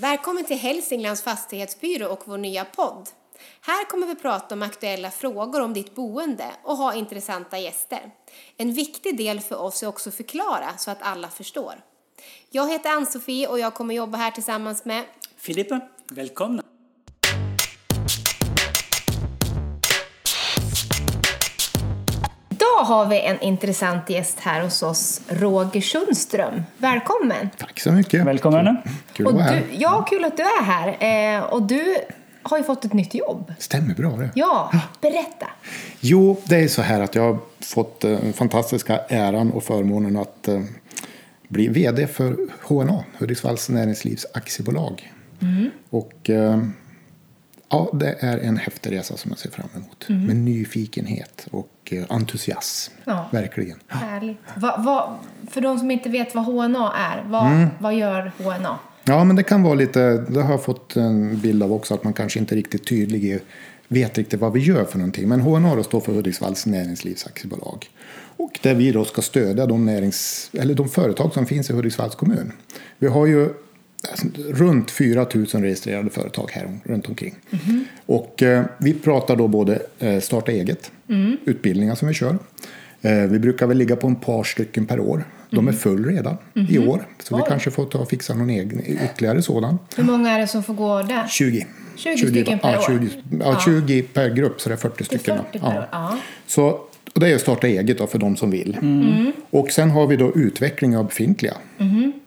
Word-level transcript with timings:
Välkommen 0.00 0.44
till 0.44 0.58
Hälsinglands 0.58 1.22
fastighetsbyrå 1.22 2.08
och 2.08 2.22
vår 2.24 2.38
nya 2.38 2.64
podd. 2.64 3.08
Här 3.60 3.84
kommer 3.84 4.06
vi 4.06 4.14
prata 4.14 4.54
om 4.54 4.62
aktuella 4.62 5.10
frågor 5.10 5.60
om 5.60 5.72
ditt 5.72 5.94
boende 5.94 6.46
och 6.62 6.76
ha 6.76 6.94
intressanta 6.94 7.58
gäster. 7.58 8.10
En 8.56 8.72
viktig 8.72 9.16
del 9.16 9.40
för 9.40 9.56
oss 9.56 9.82
är 9.82 9.86
också 9.86 10.08
att 10.08 10.14
förklara 10.14 10.76
så 10.78 10.90
att 10.90 11.02
alla 11.02 11.28
förstår. 11.28 11.74
Jag 12.50 12.70
heter 12.70 12.90
Ann-Sofie 12.90 13.48
och 13.48 13.58
jag 13.58 13.74
kommer 13.74 13.94
jobba 13.94 14.18
här 14.18 14.30
tillsammans 14.30 14.84
med 14.84 15.04
Filippa, 15.36 15.80
välkomna! 16.10 16.62
Har 22.90 23.06
vi 23.06 23.20
en 23.20 23.40
intressant 23.40 24.10
gäst 24.10 24.40
här 24.40 24.62
hos 24.62 24.82
oss, 24.82 25.20
Roger 25.28 25.80
Sundström. 25.80 26.62
Välkommen! 26.78 27.50
Tack 27.58 27.80
så 27.80 27.92
mycket. 27.92 28.26
Välkommen! 28.26 28.76
Kul 29.12 29.26
att 29.26 29.32
vara 29.32 29.42
här. 29.44 29.56
du, 29.56 29.76
ja, 29.76 30.02
kul 30.10 30.24
att 30.24 30.36
du 30.36 30.42
är 30.42 30.62
här. 30.62 31.36
Eh, 31.36 31.42
och 31.42 31.62
du 31.62 31.96
har 32.42 32.58
ju 32.58 32.64
fått 32.64 32.84
ett 32.84 32.92
nytt 32.92 33.14
jobb. 33.14 33.52
Stämmer 33.58 33.94
bra 33.94 34.10
det. 34.10 34.30
Ja, 34.34 34.72
berätta. 35.00 35.46
Jo, 36.00 36.36
det 36.44 36.56
är 36.56 36.68
så 36.68 36.82
här 36.82 37.00
att 37.00 37.14
jag 37.14 37.22
har 37.22 37.38
fått 37.60 38.04
eh, 38.04 38.10
den 38.10 38.32
fantastiska 38.32 38.98
äran 39.08 39.52
och 39.52 39.64
förmånen 39.64 40.16
att 40.16 40.48
eh, 40.48 40.60
bli 41.48 41.68
VD 41.68 42.06
för 42.06 42.36
HNA, 42.62 43.04
Hudiksvalls 43.18 43.68
Näringslivs 43.68 44.26
Aktiebolag. 44.34 45.12
Mm. 45.42 45.70
Och 45.90 46.30
eh, 46.30 46.62
ja, 47.70 47.90
det 47.92 48.16
är 48.20 48.38
en 48.38 48.56
häftig 48.56 48.92
resa 48.92 49.16
som 49.16 49.30
jag 49.30 49.38
ser 49.38 49.50
fram 49.50 49.68
emot. 49.76 50.08
Med 50.08 50.36
nyfikenhet 50.36 51.46
och 51.50 51.72
eh, 51.90 52.04
entusiasm. 52.08 52.92
Mm. 53.06 53.18
Ja. 53.18 53.28
Verkligen. 53.32 53.78
Härligt. 53.86 54.38
Va, 54.56 54.76
va, 54.78 55.18
för 55.50 55.60
de 55.60 55.78
som 55.78 55.90
inte 55.90 56.08
vet 56.08 56.34
vad 56.34 56.44
HNA 56.44 56.92
är, 56.96 57.24
vad, 57.28 57.66
vad 57.78 57.94
gör 57.94 58.32
HNA? 58.38 58.78
Ja, 59.04 59.24
men 59.24 59.36
det 59.36 59.42
kan 59.42 59.62
vara 59.62 59.74
lite, 59.74 60.24
det 60.28 60.42
har 60.42 60.50
jag 60.50 60.64
fått 60.64 60.96
en 60.96 61.38
bild 61.40 61.62
av 61.62 61.72
också, 61.72 61.94
att 61.94 62.04
man 62.04 62.12
kanske 62.12 62.38
inte 62.38 62.54
är 62.54 62.56
riktigt 62.56 62.86
tydlig 62.86 63.24
i, 63.24 63.40
vet 63.88 64.18
riktigt 64.18 64.40
vad 64.40 64.52
vi 64.52 64.60
gör 64.60 64.84
för 64.84 64.98
någonting. 64.98 65.28
Men 65.28 65.40
HNA 65.40 65.74
då 65.74 65.82
står 65.82 66.00
för 66.00 66.12
Hudiksvalls 66.12 66.66
Näringslivs 66.66 67.26
Aktiebolag. 67.26 67.86
Och 68.36 68.58
där 68.62 68.74
vi 68.74 68.92
då 68.92 69.04
ska 69.04 69.22
stödja 69.22 69.66
de, 69.66 69.86
närings, 69.86 70.50
eller 70.52 70.74
de 70.74 70.88
företag 70.88 71.32
som 71.32 71.46
finns 71.46 71.70
i 71.70 71.72
Hudiksvalls 71.72 72.14
kommun. 72.14 72.52
Vi 72.98 73.06
har 73.06 73.26
ju 73.26 73.48
runt 74.48 74.90
4 74.90 75.26
000 75.34 75.46
registrerade 75.46 76.10
företag 76.10 76.50
här 76.52 76.78
runt 76.84 77.08
omkring. 77.08 77.34
Och 78.06 78.42
eh, 78.42 78.64
vi 78.78 78.94
pratar 78.94 79.36
då 79.36 79.48
både 79.48 79.82
eh, 79.98 80.20
starta 80.20 80.52
eget, 80.52 80.92
utbildningar 81.44 81.94
som 81.94 82.08
vi 82.08 82.14
kör. 82.14 82.38
Eh, 83.02 83.12
vi 83.12 83.38
brukar 83.38 83.66
väl 83.66 83.78
ligga 83.78 83.96
på 83.96 84.06
en 84.06 84.16
par 84.16 84.44
stycken 84.44 84.86
per 84.86 85.00
år. 85.00 85.24
De 85.50 85.68
är 85.68 85.72
full 85.72 86.04
redan 86.04 86.36
i 86.68 86.78
år. 86.78 87.06
Så 87.22 87.36
vi 87.36 87.42
Oj. 87.42 87.46
kanske 87.48 87.70
får 87.70 87.84
ta 87.84 87.98
och 87.98 88.08
fixa 88.08 88.34
någon 88.34 88.50
egen, 88.50 88.82
ytterligare 88.86 89.42
sådan. 89.42 89.78
Hur 89.96 90.04
många 90.04 90.30
är 90.30 90.40
det 90.40 90.46
som 90.46 90.62
får 90.62 90.74
gå 90.74 91.02
där? 91.02 91.26
20. 91.28 91.66
20 91.96 92.16
stycken 92.16 92.58
per 92.58 92.72
ja, 92.72 92.78
år. 92.78 92.86
20, 92.86 93.08
ja, 93.40 93.60
20 93.64 94.02
per 94.02 94.28
grupp, 94.28 94.60
så 94.60 94.68
det 94.68 94.74
är 94.74 94.76
40 94.76 94.94
Det 94.98 95.02
är 95.02 95.04
stycken. 95.04 95.38
40 95.52 95.58
per 95.58 95.78
år. 95.78 95.88
Ja. 95.92 96.18
Så 96.46 96.80
och 97.14 97.20
det 97.20 97.28
är 97.28 97.34
att 97.34 97.40
starta 97.40 97.66
eget 97.66 97.98
då, 97.98 98.06
för 98.06 98.18
de 98.18 98.36
som 98.36 98.50
vill. 98.50 98.76
Och 99.50 99.70
sen 99.70 99.90
har 99.90 100.06
vi 100.06 100.16
då 100.16 100.32
utveckling 100.34 100.96
av 100.96 101.06
befintliga 101.06 101.54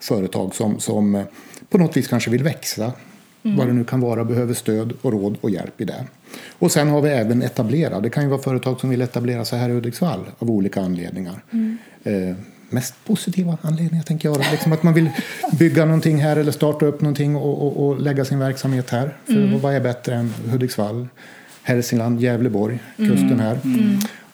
företag 0.00 0.54
som, 0.54 0.80
som 0.80 1.14
eh, 1.14 1.24
på 1.74 1.78
något 1.78 1.96
vis 1.96 2.08
kanske 2.08 2.30
vill 2.30 2.42
växa. 2.42 2.92
Vad 3.42 3.66
det 3.66 3.72
nu 3.72 3.84
kan 3.84 4.00
vara, 4.00 4.24
behöver 4.24 4.54
stöd 4.54 4.92
och 5.02 5.12
råd 5.12 5.36
och 5.40 5.50
hjälp 5.50 5.80
i 5.80 5.84
det. 5.84 6.04
Och 6.58 6.72
sen 6.72 6.88
har 6.88 7.02
vi 7.02 7.08
även 7.08 7.42
etablera. 7.42 8.00
Det 8.00 8.10
kan 8.10 8.22
ju 8.22 8.28
vara 8.28 8.42
företag 8.42 8.80
som 8.80 8.90
vill 8.90 9.02
etablera 9.02 9.44
sig 9.44 9.58
här 9.58 9.68
i 9.68 9.72
Hudiksvall 9.72 10.20
av 10.38 10.50
olika 10.50 10.80
anledningar. 10.80 11.42
Eh, 12.04 12.36
mest 12.70 12.94
positiva 13.06 13.58
anledningar 13.62 14.04
tänker 14.04 14.28
jag. 14.28 14.38
Liksom 14.50 14.72
att 14.72 14.82
man 14.82 14.94
vill 14.94 15.10
bygga 15.58 15.84
någonting 15.84 16.16
här 16.16 16.36
eller 16.36 16.52
starta 16.52 16.86
upp 16.86 17.00
någonting 17.00 17.36
och, 17.36 17.66
och, 17.66 17.86
och 17.86 18.00
lägga 18.00 18.24
sin 18.24 18.38
verksamhet 18.38 18.90
här. 18.90 19.16
För 19.26 19.58
vad 19.58 19.74
är 19.74 19.80
bättre 19.80 20.14
än 20.14 20.34
Hudiksvall, 20.50 21.08
Hälsingland, 21.62 22.20
Gävleborg, 22.20 22.78
kusten 22.96 23.40
här. 23.40 23.58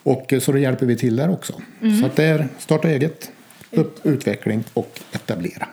Och 0.03 0.33
eh, 0.33 0.41
så 0.41 0.53
då 0.53 0.59
hjälper 0.59 0.87
vi 0.87 0.97
till 0.97 1.17
där 1.17 1.31
också. 1.31 1.53
Så 2.01 2.07
att 2.07 2.17
det 2.17 2.25
är 2.25 2.49
starta 2.59 2.89
eget, 2.89 3.31
upp, 3.71 4.07
utveckling 4.07 4.65
och 4.75 5.01
etablera. 5.13 5.69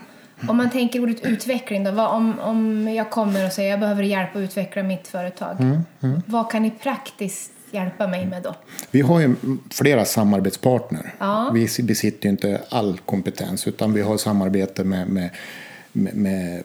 Om 0.47 0.57
man 0.57 0.69
tänker 0.69 1.03
ordet 1.03 1.25
utveckling 1.25 1.83
då, 1.83 1.91
vad, 1.91 2.15
om, 2.15 2.39
om 2.39 2.87
jag 2.87 3.09
kommer 3.09 3.45
och 3.45 3.51
säger 3.51 3.69
jag 3.69 3.79
behöver 3.79 4.03
hjälp 4.03 4.35
att 4.35 4.39
utveckla 4.39 4.83
mitt 4.83 5.07
företag. 5.07 5.81
Vad 6.25 6.51
kan 6.51 6.61
ni 6.61 6.71
praktiskt 6.71 7.51
hjälpa 7.71 8.07
mig 8.07 8.25
med 8.25 8.43
då? 8.43 8.55
Vi 8.91 9.01
har 9.01 9.19
ju 9.19 9.35
flera 9.71 10.05
samarbetspartner. 10.05 11.13
Ja. 11.19 11.51
Vi 11.53 11.83
besitter 11.83 12.25
ju 12.25 12.29
inte 12.29 12.61
all 12.69 12.97
kompetens 13.05 13.67
utan 13.67 13.93
vi 13.93 14.01
har 14.01 14.17
samarbete 14.17 14.83
med, 14.83 15.07
med, 15.07 15.29
med, 15.91 16.15
med 16.15 16.63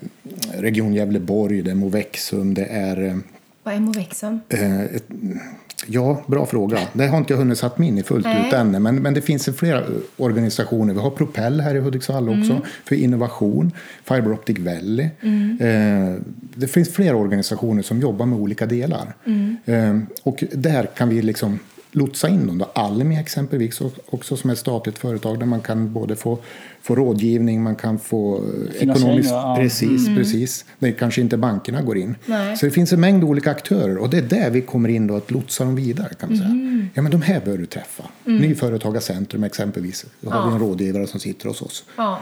Region 0.55 0.95
Gävleborg, 0.95 1.63
det 1.63 1.71
är 1.71 1.75
Movexum, 1.75 2.55
det 2.55 2.65
är 2.65 3.09
eh, 3.09 3.17
Vad 3.63 3.75
är 3.75 3.81
Movexum? 3.81 4.41
Eh, 4.49 4.83
ett, 4.83 5.05
ja, 5.87 6.23
bra 6.27 6.47
fråga. 6.47 6.79
Det 6.93 7.07
har 7.07 7.19
inte 7.19 7.33
jag 7.33 7.39
hunnit 7.39 7.59
satt 7.59 7.79
mig 7.79 7.89
in 7.89 7.99
i 7.99 8.03
fullt 8.03 8.25
Nej. 8.25 8.47
ut 8.47 8.53
ännu. 8.53 8.79
Men, 8.79 8.97
men 8.97 9.15
det 9.15 9.21
finns 9.21 9.49
flera 9.57 9.79
eh, 9.79 9.87
organisationer. 10.17 10.95
Vi 10.95 11.01
har 11.01 11.11
Propel 11.11 11.61
här 11.61 11.75
i 11.75 11.79
Hudiksvall 11.79 12.29
också 12.29 12.61
för 12.85 12.97
innovation. 12.97 13.73
Fiber 14.05 14.33
Optic 14.33 14.59
Valley. 14.59 15.09
Eh, 15.61 16.15
det 16.55 16.67
finns 16.69 16.89
flera 16.89 17.17
organisationer 17.17 17.83
som 17.83 18.01
jobbar 18.01 18.27
med 18.27 18.39
olika 18.39 18.67
delar. 18.67 19.15
Eh, 19.65 19.99
och 20.23 20.45
där 20.53 20.87
kan 20.97 21.09
vi 21.09 21.23
liksom 21.23 21.59
lotsa 21.93 22.29
in 22.29 22.47
dem. 22.47 22.59
Då. 22.59 22.65
Almi 22.65 23.17
exempelvis 23.17 23.81
också 24.07 24.37
som 24.37 24.51
är 24.51 24.55
ett 24.55 24.59
statligt 24.59 24.99
företag 24.99 25.39
där 25.39 25.47
man 25.47 25.61
kan 25.61 25.93
både 25.93 26.17
få, 26.17 26.39
få 26.83 26.95
rådgivning, 26.95 27.63
man 27.63 27.77
kan 27.77 27.99
få 27.99 28.37
eh, 28.37 28.43
Finansiering, 28.43 28.91
ekonomisk... 28.91 29.31
ja. 29.31 29.57
Precis, 29.59 30.07
precis. 30.07 30.65
Där 30.79 30.93
kanske 30.93 31.21
inte 31.21 31.37
bankerna 31.37 31.83
går 31.83 31.99
in. 31.99 32.15
Nej. 32.27 32.57
Så 32.57 32.67
det 32.67 32.73
finns 32.73 32.93
en 32.93 33.01
mängd 33.01 33.25
olika 33.25 33.51
aktörer 33.51 33.97
och 33.97 34.11
det 34.11 34.19
är 34.19 34.23
där 34.23 34.51
vi 34.51 34.61
kommer 34.61 34.89
in 34.89 35.07
då 35.07 35.17
att 35.17 35.31
lotsa 35.31 35.65
dem 35.65 35.77
vidare 35.77 36.15
kan 36.15 36.29
man 36.29 36.39
säga. 36.39 36.89
Ja 36.95 37.03
men 37.03 37.13
de 37.13 37.23
här 37.23 37.41
bör 37.45 37.59
du 37.59 37.67
träffa. 37.67 38.05
Nyföretagarcentrum 38.25 39.45
exempelvis. 39.45 40.07
Då 40.21 40.31
har 40.31 40.49
vi 40.49 40.55
en 40.55 40.61
rådgivare 40.61 41.07
som 41.07 41.21
sitter 41.21 41.49
hos 41.49 41.63
oss. 41.63 41.85
Ja. 41.97 42.21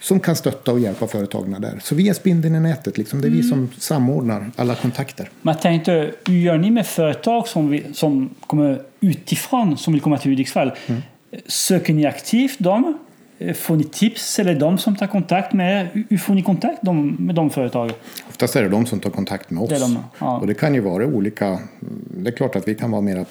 Som 0.00 0.20
kan 0.20 0.36
stötta 0.36 0.72
och 0.72 0.80
hjälpa 0.80 1.06
företagen 1.06 1.56
där. 1.60 1.80
Så 1.82 1.94
vi 1.94 2.08
är 2.08 2.14
spindeln 2.14 2.54
i 2.54 2.60
nätet 2.60 2.98
liksom. 2.98 3.20
Det 3.20 3.28
är 3.28 3.30
vi 3.30 3.42
som 3.42 3.68
samordnar 3.78 4.50
alla 4.56 4.74
kontakter. 4.74 5.30
Men 5.42 5.54
jag 5.54 5.62
tänkte, 5.62 6.12
hur 6.26 6.34
gör 6.34 6.58
ni 6.58 6.70
med 6.70 6.86
företag 6.86 7.48
som, 7.48 7.70
vi, 7.70 7.84
som 7.92 8.34
kommer 8.46 8.82
utifrån 9.02 9.78
som 9.78 9.92
vill 9.92 10.02
komma 10.02 10.18
till 10.18 10.30
Hudiksvall? 10.30 10.72
Söker 11.46 11.94
ni 11.94 12.06
aktivt 12.06 12.58
dem? 12.58 12.98
Får 13.54 13.76
ni 13.76 13.84
tips 13.84 14.38
eller 14.38 14.54
de 14.54 14.78
som 14.78 14.96
tar 14.96 15.06
kontakt 15.06 15.52
med 15.52 15.80
er? 15.80 16.04
Hur- 16.10 16.18
får 16.18 16.34
ni 16.34 16.42
kontakt 16.42 16.82
med 17.18 17.34
de 17.34 17.50
företagen? 17.50 17.92
Oftast 18.28 18.56
är 18.56 18.62
det 18.62 18.68
de 18.68 18.86
som 18.86 19.00
tar 19.00 19.10
kontakt 19.10 19.50
med 19.50 19.62
oss. 19.62 19.68
Det 19.70 19.78
de, 19.78 19.98
ja. 20.18 20.36
Och 20.38 20.46
det 20.46 20.54
kan 20.54 20.74
ju 20.74 20.80
vara 20.80 21.06
olika. 21.06 21.58
Det 22.16 22.30
är 22.30 22.36
klart 22.36 22.56
att 22.56 22.68
vi 22.68 22.74
kan 22.74 22.90
vara 22.90 23.00
mera 23.00 23.24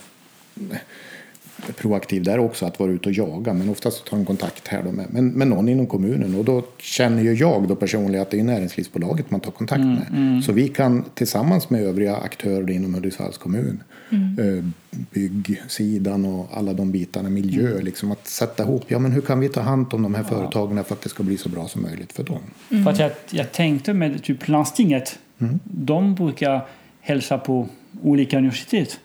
proaktiv 1.82 2.24
där 2.24 2.40
också, 2.40 2.66
att 2.66 2.80
vara 2.80 2.92
ute 2.92 3.10
och 3.10 3.16
jaga. 3.16 3.54
Men 3.54 3.70
oftast 3.70 4.06
tar 4.06 4.18
de 4.18 4.26
kontakt 4.26 4.68
här 4.68 4.84
då 4.84 4.92
med, 4.92 5.14
med, 5.14 5.24
med 5.24 5.48
någon 5.48 5.70
inom 5.70 5.88
kommunen. 5.88 6.36
Och 6.36 6.46
då 6.46 6.64
känner 6.78 7.24
ju 7.24 7.34
jag 7.34 7.68
då 7.68 7.76
personligen 7.76 8.22
att 8.22 8.32
det 8.32 8.40
är 8.40 8.44
näringslivsbolaget 8.44 9.32
man 9.32 9.40
tar 9.40 9.52
kontakt 9.52 9.84
med. 9.84 10.44
Så 10.46 10.52
vi 10.52 10.68
kan 10.68 11.06
tillsammans 11.14 11.70
med 11.70 11.84
övriga 11.84 12.16
aktörer 12.16 12.72
inom 12.72 12.94
Hudiksvalls 12.94 13.38
kommun, 13.38 13.84
eh, 14.12 14.66
byggsidan 15.12 16.26
och 16.26 16.48
alla 16.54 16.74
de 16.74 16.92
bitarna, 16.92 17.30
miljö, 17.30 17.82
liksom 17.82 18.12
att 18.12 18.28
sätta 18.28 18.64
ihop, 18.64 18.86
ja 18.88 19.00
men 19.00 19.12
hur 19.12 19.22
kan 19.22 19.40
vi 19.40 19.50
ta 19.50 19.62
hand 19.62 19.94
om 19.94 20.02
de 20.02 20.16
här 20.16 20.24
företagen 20.24 20.84
för 20.84 20.94
att 20.96 21.02
det 21.02 21.10
ska 21.10 21.24
bli 21.24 21.38
så 21.38 21.50
bra 21.50 21.68
som 21.68 21.82
möjligt 21.82 22.14
för 22.14 22.24
dem? 22.24 22.42
För 22.84 22.92
att 22.92 23.00
jag, 23.00 23.12
jag 23.32 23.52
tänkte 23.52 23.94
med 23.94 24.24
typ 24.24 24.48
landstinget, 24.48 25.20
de 25.64 26.16
brukar 26.16 26.68
hälsa 27.02 27.38
på 27.38 27.68
olika 28.04 28.38
universitet 28.38 29.00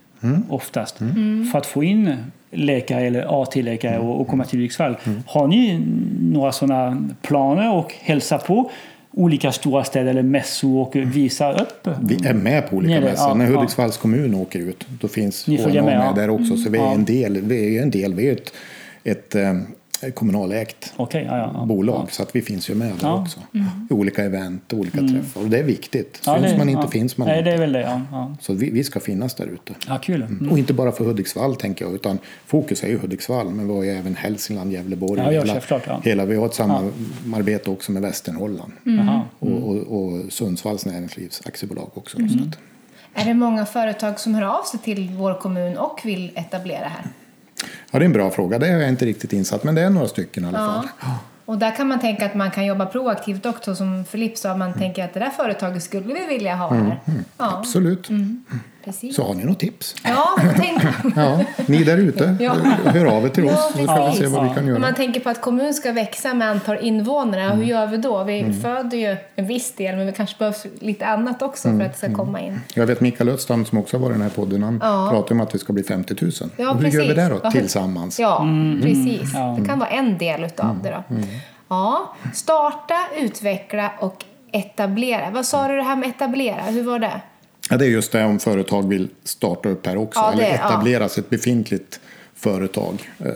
oftast 0.49 0.99
för 1.53 1.59
att 1.59 1.67
få 1.67 1.85
in 1.85 2.17
läkare 2.57 3.07
eller 3.07 3.43
AT-läkare 3.43 3.99
och, 3.99 4.21
och 4.21 4.29
komma 4.29 4.45
till 4.45 4.59
Hudiksvall. 4.59 4.97
Har 5.27 5.47
ni 5.47 5.81
några 6.21 6.53
sådana 6.53 7.09
planer 7.23 7.73
och 7.75 7.95
hälsa 8.01 8.39
på 8.39 8.71
olika 9.11 9.53
stora 9.53 9.85
städer 9.85 10.11
eller 10.11 10.23
mässor 10.23 10.79
och 10.81 10.97
visa 10.97 11.53
upp? 11.53 11.89
Vi 12.03 12.27
är 12.29 12.35
med 12.35 12.71
på 12.71 12.77
olika 12.77 12.95
det, 12.95 13.01
mässor. 13.01 13.29
ja, 13.29 13.35
När 13.35 13.51
ja. 13.51 13.57
Hudiksvalls 13.57 13.97
kommun 13.97 14.35
åker 14.35 14.59
ut, 14.59 14.87
då 15.01 15.09
finns 15.09 15.47
Ni 15.47 15.59
med, 15.67 15.85
med, 15.85 15.97
ja. 16.07 16.13
där 16.17 16.31
också. 16.31 16.57
Så 16.57 16.71
vi 16.71 16.79
är 16.79 16.83
Ja. 16.83 16.93
en 16.93 17.05
del. 17.05 17.41
Vi 17.41 17.79
är 17.79 17.83
en 17.83 17.91
del. 17.91 18.15
Vi 18.15 18.29
är 18.29 18.33
ett, 18.33 18.53
ett 19.05 19.35
eh, 19.35 19.55
kommunalägt 20.15 20.93
Okej, 20.97 21.25
ja, 21.29 21.37
ja, 21.39 21.51
ja. 21.55 21.65
bolag. 21.67 22.13
Så 22.13 22.23
att 22.23 22.37
vi 22.37 22.43
finns 22.43 22.71
ju 22.71 22.75
med 22.75 22.89
där 22.89 22.97
Ja. 23.03 23.09
Mm. 23.11 23.23
också. 23.23 23.41
I 23.91 23.95
olika 23.95 24.25
event 24.25 24.73
och 24.73 24.79
olika 24.79 24.99
träffar. 24.99 25.41
Och 25.41 25.47
det 25.51 25.59
är 25.59 25.63
viktigt. 25.63 26.23
Ja, 26.27 26.39
Syns 26.39 26.53
det- 26.53 26.59
man 26.59 26.69
inte 26.69 26.83
ja. 26.85 26.91
finns 26.91 27.17
man 27.17 27.29
Nej, 27.29 27.39
inte. 27.39 27.51
det 27.51 27.55
är 27.57 27.61
väl 27.61 27.73
det. 27.73 27.81
Ja, 27.81 28.01
ja. 28.11 28.35
Så 28.41 28.53
vi, 28.55 28.71
vi 28.71 28.85
ska 28.85 29.01
finnas 29.01 29.35
där 29.35 29.47
ute. 29.47 29.75
ja 29.89 29.99
kul. 29.99 30.23
Mm. 30.23 30.51
Och 30.53 30.59
inte 30.59 30.73
bara 30.73 30.93
för 30.93 31.05
Hudiksvall 31.05 31.57
tänker 31.57 31.85
jag, 31.85 31.95
utan 31.95 32.19
fokus 32.47 32.83
är 32.85 32.89
ju 32.89 32.99
Hudiksvall, 32.99 33.51
men 33.51 33.69
vi 33.69 33.75
har 33.75 33.83
ju 33.83 33.91
även 33.91 34.15
Hälsingland, 34.17 34.73
Gävleborg. 34.73 35.21
Ja, 35.21 35.33
ja, 35.33 35.41
hela, 35.45 35.61
ja. 35.87 36.01
hela, 36.05 36.25
vi 36.25 36.37
har 36.37 36.47
ett 36.47 36.55
samarbete 36.55 37.71
också 37.71 37.93
med 37.93 38.03
Västernorrland. 38.03 38.73
Jaha. 38.85 39.23
Och, 39.39 39.51
och, 39.71 39.77
och 39.77 40.33
Sundsvalls 40.33 40.87
näringslivs 40.87 41.43
aktiebolag 41.47 41.91
också. 41.95 42.19
Mm. 42.19 42.29
Så 42.31 42.39
att, 42.39 42.59
Är 43.15 43.25
det 43.29 43.35
många 43.35 43.67
företag 43.67 44.21
som 44.21 44.35
hör 44.35 44.43
av 44.61 44.63
sig 44.65 44.81
till 44.81 45.11
vår 45.11 45.35
kommun 45.41 45.77
och 45.77 46.01
vill 46.05 46.33
etablera 46.35 46.89
här? 46.89 47.07
Ja, 47.91 47.99
det 47.99 48.05
är 48.05 48.07
en 48.07 48.13
bra 48.13 48.31
fråga. 48.31 48.59
Det 48.59 48.67
är 48.69 48.79
jag 48.81 48.89
inte 48.89 49.05
riktigt 49.07 49.33
insatt, 49.33 49.65
men 49.65 49.75
det 49.75 49.83
är 49.83 49.91
några 49.91 50.09
stycken 50.09 50.45
i 50.45 50.49
alla 50.49 50.59
Ja. 50.59 50.67
fall. 50.67 50.89
Ja. 51.01 51.19
Och 51.45 51.59
där 51.59 51.77
kan 51.77 51.89
man 51.89 52.01
tänka 52.01 52.27
att 52.27 52.35
man 52.35 52.51
kan 52.51 52.67
jobba 52.67 52.87
proaktivt 52.87 53.47
också 53.47 53.75
som 53.77 54.05
Filip 54.05 54.39
sa, 54.39 54.57
man 54.57 54.73
tänker 54.73 55.05
att 55.05 55.15
det 55.15 55.21
där 55.21 55.31
företaget 55.31 55.83
skulle 55.83 56.15
vi 56.15 56.27
vilja 56.27 56.55
ha 56.57 56.75
här. 56.75 57.01
Ja, 57.07 57.59
Absolut. 57.59 58.09
Precis. 58.87 59.17
Så 59.17 59.23
har 59.27 59.35
ni 59.35 59.45
något 59.45 59.59
tips? 59.61 59.95
Ja, 60.05 60.29
tänker, 60.57 60.95
Ja, 61.17 61.41
ni 61.67 61.85
där 61.85 61.97
ute, 61.99 62.37
Ja. 62.41 62.55
hör 62.85 63.05
av 63.07 63.25
er 63.25 63.29
till 63.29 63.45
Ja, 63.45 63.53
oss 63.53 63.63
så 63.65 63.71
ska 63.73 63.81
vi 63.81 63.87
se 63.87 63.95
precis. 64.19 64.29
vad 64.37 64.43
vi 64.45 64.49
kan 64.55 64.59
om 64.63 64.69
göra. 64.69 64.79
man 64.79 64.95
tänker 64.95 65.21
på 65.21 65.29
att 65.31 65.41
kommun 65.41 65.75
ska 65.75 65.93
växa 65.93 66.35
med 66.35 66.51
antal 66.51 66.77
invånare, 66.81 67.55
hur 67.57 67.65
gör 67.65 67.87
vi 67.87 67.97
då? 67.97 68.25
Vi 68.25 68.53
föder 68.63 68.99
ju 68.99 69.17
en 69.37 69.47
viss 69.47 69.73
del, 69.75 69.97
men 69.97 70.07
vi 70.07 70.13
kanske 70.13 70.37
behövs 70.39 70.67
lite 70.81 71.07
annat 71.07 71.43
också 71.43 71.69
för 71.69 71.81
att 71.85 71.93
det 71.93 71.99
ska 71.99 72.15
komma 72.15 72.41
in. 72.41 72.61
Jag 72.75 72.87
vet 72.87 73.01
Mikael 73.01 73.29
Öststam 73.29 73.65
som 73.65 73.79
också 73.79 73.97
har 73.97 74.03
varit 74.03 74.11
i 74.17 74.19
den 74.19 74.23
här 74.23 74.37
podden, 74.37 74.63
han 74.63 74.81
Ja. 74.83 75.09
pratar 75.11 75.35
om 75.35 75.41
att 75.41 75.55
vi 75.55 75.59
ska 75.59 75.73
bli 75.73 75.83
50 75.83 76.15
000. 76.23 76.33
Ja, 76.57 76.71
och 76.71 76.75
hur 76.77 76.83
precis. 76.83 77.01
gör 77.01 77.09
vi 77.09 77.15
det 77.15 77.29
då 77.43 77.51
tillsammans? 77.51 78.21
Ja, 78.21 78.47
precis. 78.83 79.31
Ja. 79.35 79.57
Det 79.61 79.67
kan 79.69 79.79
vara 79.79 79.89
en 79.91 80.19
del 80.19 80.45
utav 80.45 80.83
det 80.83 80.91
då. 80.91 81.17
Ja, 81.69 82.15
starta, 82.35 82.95
utveckla 83.19 83.91
och 84.01 84.25
etablera. 84.53 85.31
Vad 85.31 85.47
sa 85.47 85.69
du 85.69 85.77
det 85.77 85.83
här 85.83 85.97
med 85.97 86.09
etablera? 86.09 86.63
Hur 86.63 86.83
var 86.83 86.99
det? 86.99 87.21
Ja, 87.71 87.77
det 87.77 87.85
är 87.85 87.89
just 87.89 88.13
det 88.13 88.25
om 88.25 88.39
företag 88.39 88.89
vill 88.89 89.09
starta 89.25 89.69
upp 89.69 89.87
här 89.87 89.97
också, 89.97 90.21
Ja, 90.21 90.33
det- 90.37 90.45
eller 90.47 90.59
ja. 90.59 90.69
etableras 90.69 91.19
ett 91.19 91.31
befintligt 91.31 92.01
företag 92.35 93.11
eh, 93.19 93.27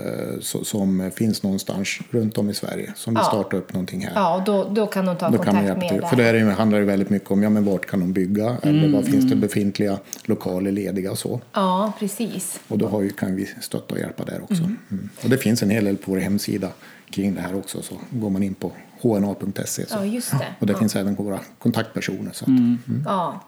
så, 0.40 0.64
som 0.64 1.10
finns 1.14 1.42
någonstans 1.42 1.98
runt 2.10 2.38
om 2.38 2.50
i 2.50 2.54
Sverige 2.54 2.92
som 2.96 3.14
vill 3.14 3.20
Ja. 3.24 3.28
starta 3.28 3.56
upp 3.56 3.72
någonting 3.72 4.00
här. 4.04 4.12
Ja, 4.14 4.36
och 4.36 4.44
då, 4.44 4.64
då 4.74 4.86
kan 4.86 5.06
de 5.06 5.16
ta 5.16 5.30
Då 5.30 5.36
kontakt 5.36 5.56
med 5.78 5.92
er 5.92 6.00
För 6.08 6.16
det 6.16 6.22
där. 6.22 6.34
är, 6.34 6.38
ju- 6.38 6.50
handlar 6.50 6.78
det 6.78 6.84
väldigt 6.84 7.10
mycket 7.10 7.30
om 7.30 7.42
ja, 7.42 7.50
men 7.50 7.64
vart 7.64 7.86
kan 7.86 8.00
de 8.00 8.12
bygga 8.12 8.56
eller 8.62 8.88
var 8.88 9.02
finns 9.02 9.24
det 9.30 9.36
befintliga 9.36 9.98
lokaler 10.24 10.72
lediga 10.72 11.10
och 11.10 11.18
så. 11.18 11.40
Ja, 11.52 11.92
precis. 11.98 12.60
Och 12.68 12.78
då 12.78 12.88
har 12.88 13.02
ju, 13.02 13.10
kan 13.10 13.36
vi 13.36 13.48
stötta 13.60 13.94
och 13.94 14.00
hjälpa 14.00 14.24
där 14.24 14.42
också. 14.42 14.62
Mm. 14.62 15.08
Och 15.24 15.30
det 15.30 15.38
finns 15.38 15.62
en 15.62 15.70
hel 15.70 15.84
del 15.84 15.96
på 15.96 16.10
vår 16.10 16.18
hemsida 16.18 16.68
kring 17.10 17.34
det 17.34 17.40
här 17.40 17.56
också. 17.56 17.82
Så 17.82 17.94
går 18.10 18.30
man 18.30 18.42
in 18.42 18.54
på 18.54 18.72
hna.se 19.02 19.86
så. 19.86 19.94
Ja, 19.96 20.04
just 20.04 20.30
det. 20.30 20.46
och 20.58 20.66
det 20.66 20.72
Ja. 20.72 20.78
finns 20.78 20.96
även 20.96 21.14
våra 21.14 21.38
kontaktpersoner. 21.58 22.30
Så 22.32 22.44
att, 22.44 22.50
Ja. 23.04 23.40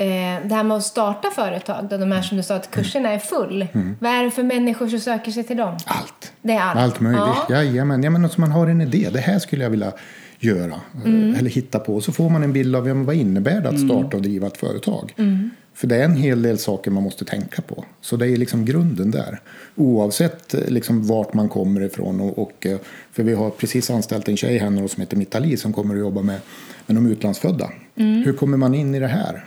Eh, 0.00 0.06
det 0.48 0.54
här 0.54 0.62
med 0.62 0.76
att 0.76 0.84
starta 0.84 1.30
företag, 1.30 1.86
då, 1.90 1.96
de 1.96 2.12
här 2.12 2.22
som 2.22 2.36
du 2.36 2.42
sa 2.42 2.54
att 2.54 2.70
kurserna 2.70 3.12
är 3.12 3.18
full. 3.18 3.66
Vad 3.98 4.12
är 4.12 4.24
det 4.24 4.30
för 4.30 4.42
människor 4.42 4.88
som 4.88 5.00
söker 5.00 5.30
sig 5.30 5.44
till 5.44 5.56
dem? 5.56 5.76
Allt. 5.86 6.32
Det 6.42 6.52
är 6.52 6.60
allt. 6.60 6.78
Allt 6.78 7.00
möjligt. 7.00 7.20
Ja. 7.20 7.46
Jajamän. 7.50 8.02
Ja, 8.02 8.10
men 8.10 8.24
alltså 8.24 8.40
man 8.40 8.50
har 8.50 8.66
en 8.66 8.80
idé. 8.80 9.08
Det 9.12 9.20
här 9.20 9.38
skulle 9.38 9.62
jag 9.62 9.70
vilja 9.70 9.92
göra. 10.38 10.80
Mm. 11.04 11.34
Eller 11.34 11.50
hitta 11.50 11.78
på. 11.78 12.00
Så 12.00 12.12
får 12.12 12.30
man 12.30 12.42
en 12.42 12.52
bild 12.52 12.76
av 12.76 12.88
ja, 12.88 12.94
vad 12.94 13.14
innebär 13.14 13.60
det 13.60 13.68
att 13.68 13.80
starta 13.80 14.16
och 14.16 14.22
driva 14.22 14.46
ett 14.46 14.56
företag. 14.56 15.14
Mm. 15.16 15.50
För 15.74 15.86
det 15.86 15.96
är 15.96 16.04
en 16.04 16.16
hel 16.16 16.42
del 16.42 16.58
saker 16.58 16.90
man 16.90 17.02
måste 17.02 17.24
tänka 17.24 17.62
på. 17.62 17.84
Så 18.00 18.16
det 18.16 18.28
är 18.28 18.36
liksom 18.36 18.64
grunden 18.64 19.10
där. 19.10 19.40
Oavsett 19.76 20.54
eh, 20.54 20.68
liksom 20.68 21.06
vart 21.06 21.34
man 21.34 21.48
kommer 21.48 21.80
ifrån. 21.80 22.20
Och, 22.20 22.38
och, 22.38 22.66
eh, 22.66 22.78
för 23.12 23.22
vi 23.22 23.34
har 23.34 23.50
precis 23.50 23.90
anställt 23.90 24.28
en 24.28 24.36
tjej 24.36 24.58
här 24.58 24.88
som 24.88 25.00
heter 25.00 25.16
Mitali 25.16 25.56
som 25.56 25.72
kommer 25.72 25.94
att 25.94 26.00
jobba 26.00 26.22
med, 26.22 26.40
med 26.86 26.96
de 26.96 27.06
utlandsfödda. 27.06 27.70
Mm. 27.96 28.22
Hur 28.22 28.32
kommer 28.32 28.56
man 28.56 28.74
in 28.74 28.94
i 28.94 29.00
det 29.00 29.06
här? 29.06 29.44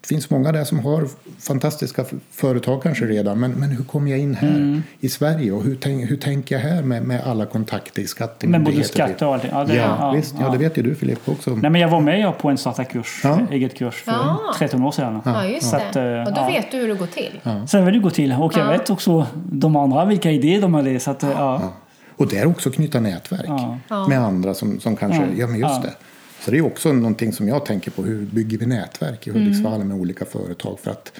Det 0.00 0.06
finns 0.08 0.30
många 0.30 0.52
där 0.52 0.64
som 0.64 0.78
har 0.78 1.08
fantastiska 1.40 2.04
företag 2.30 2.82
kanske 2.82 3.04
redan. 3.04 3.40
Men, 3.40 3.50
men 3.52 3.68
hur 3.70 3.84
kommer 3.84 4.10
jag 4.10 4.20
in 4.20 4.34
här 4.34 4.48
Mm. 4.48 4.82
i 5.00 5.08
Sverige? 5.08 5.52
Och 5.52 5.62
hur, 5.62 5.76
tänk, 5.80 6.10
hur 6.10 6.16
tänker 6.16 6.54
jag 6.54 6.62
här 6.62 6.82
med, 6.82 7.02
med 7.02 7.20
alla 7.26 7.46
kontakter 7.46 8.00
i 8.00 8.02
Men 8.02 8.08
skattemyndigheter? 8.08 8.72
både 8.78 8.88
skatter 8.88 9.26
och 9.26 9.34
allting. 9.34 9.50
Ja, 9.54 9.64
det, 9.64 9.74
Ja, 9.74 10.10
visst. 10.16 10.34
Ja, 10.40 10.48
det 10.50 10.58
vet 10.58 10.78
ju 10.78 10.82
du 10.82 10.94
Filip 10.94 11.28
också. 11.28 11.50
Nej, 11.50 11.70
men 11.70 11.80
jag 11.80 11.88
var 11.88 12.00
med 12.00 12.38
på 12.38 12.48
en 12.48 12.58
startarkurs, 12.58 13.20
Ja. 13.24 13.38
eget 13.50 13.78
kurs, 13.78 13.94
för 13.94 14.12
Ja. 14.12 14.38
13 14.58 14.82
år 14.82 14.90
sedan. 14.92 15.20
Ja, 15.24 15.46
just 15.46 15.70
Så 15.70 15.76
det. 15.76 15.88
att, 15.88 15.96
eh, 15.96 16.02
och 16.02 16.34
då 16.34 16.40
ja. 16.40 16.46
vet 16.60 16.70
du 16.70 16.76
hur 16.78 16.88
det 16.88 16.94
går 16.94 17.06
till. 17.06 17.40
Sen 17.68 17.84
vill 17.84 17.94
det 17.94 18.00
gå 18.00 18.10
till. 18.10 18.32
Och 18.32 18.52
jag 18.56 18.66
Ja. 18.66 18.70
vet 18.70 18.90
också 18.90 19.26
de 19.34 19.76
andra 19.76 20.04
vilka 20.04 20.30
idéer 20.30 20.60
de 20.60 20.74
hade. 20.74 21.00
Så 21.00 21.10
att, 21.10 21.22
eh, 21.22 21.30
ja. 21.30 21.60
Ja. 21.62 21.72
Och 22.16 22.28
där 22.28 22.46
också 22.46 22.70
knyta 22.70 23.00
nätverk 23.00 23.44
Ja. 23.48 23.78
Ja. 23.88 24.08
med 24.08 24.18
andra 24.20 24.54
som, 24.54 24.80
som 24.80 24.96
kanske, 24.96 25.20
Ja. 25.22 25.26
ja 25.36 25.46
men 25.46 25.58
just 25.60 25.74
Ja. 25.74 25.80
det. 25.82 25.92
Så 26.40 26.50
det 26.50 26.56
är 26.58 26.62
också 26.66 26.92
någonting 26.92 27.32
som 27.32 27.48
jag 27.48 27.66
tänker 27.66 27.90
på, 27.90 28.02
hur 28.02 28.26
bygger 28.26 28.58
vi 28.58 28.66
nätverk 28.66 29.26
i 29.26 29.30
Hudiksvall 29.30 29.84
med 29.84 29.96
olika 29.96 30.24
företag 30.24 30.78
för 30.80 30.90
att 30.90 31.12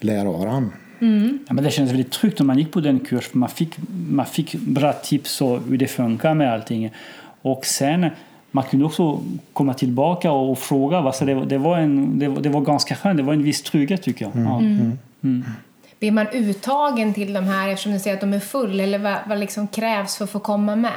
lära 0.00 0.28
av 0.28 0.38
varandra. 0.38 0.70
Ja, 1.48 1.54
men 1.54 1.64
det 1.64 1.70
kändes 1.70 1.92
väldigt 1.92 2.12
tryggt 2.12 2.38
när 2.38 2.46
man 2.46 2.58
gick 2.58 2.72
på 2.72 2.80
den 2.80 3.00
kursen. 3.00 3.30
För 3.30 3.38
man, 3.38 3.48
fick, 3.48 3.76
man 4.08 4.26
fick 4.26 4.54
bra 4.54 4.92
tips 4.92 5.40
om 5.40 5.64
hur 5.68 5.78
det 5.78 5.86
funkar 5.86 6.34
med 6.34 6.52
allting. 6.52 6.90
Och 7.42 7.66
sen 7.66 8.06
man 8.50 8.64
kunde 8.64 8.86
också 8.86 9.22
komma 9.52 9.74
tillbaka 9.74 10.30
och 10.32 10.58
fråga. 10.58 11.00
Va? 11.00 11.12
Så 11.12 11.24
det, 11.24 11.44
det, 11.44 11.58
var 11.58 11.78
en, 11.78 12.18
det, 12.18 12.28
var- 12.28 12.40
det 12.42 12.48
var 12.48 12.60
ganska 12.60 12.94
skönt. 12.94 13.16
Det 13.16 13.22
var 13.22 13.32
en 13.32 13.42
viss 13.42 13.62
trygghet 13.62 14.02
tycker 14.02 14.24
jag. 14.24 14.44
Ja. 14.44 14.60
Blir 15.98 16.12
man 16.12 16.26
uttagen 16.32 17.14
till 17.14 17.32
de 17.32 17.44
här 17.44 17.68
eftersom 17.68 17.92
du 17.92 17.98
säger 17.98 18.14
att 18.16 18.20
de 18.20 18.32
är 18.32 18.40
full? 18.40 18.80
Eller 18.80 18.98
vad, 18.98 19.16
vad 19.28 19.38
liksom 19.38 19.68
krävs 19.68 20.16
för 20.16 20.24
att 20.24 20.30
få 20.30 20.38
komma 20.38 20.76
med? 20.76 20.90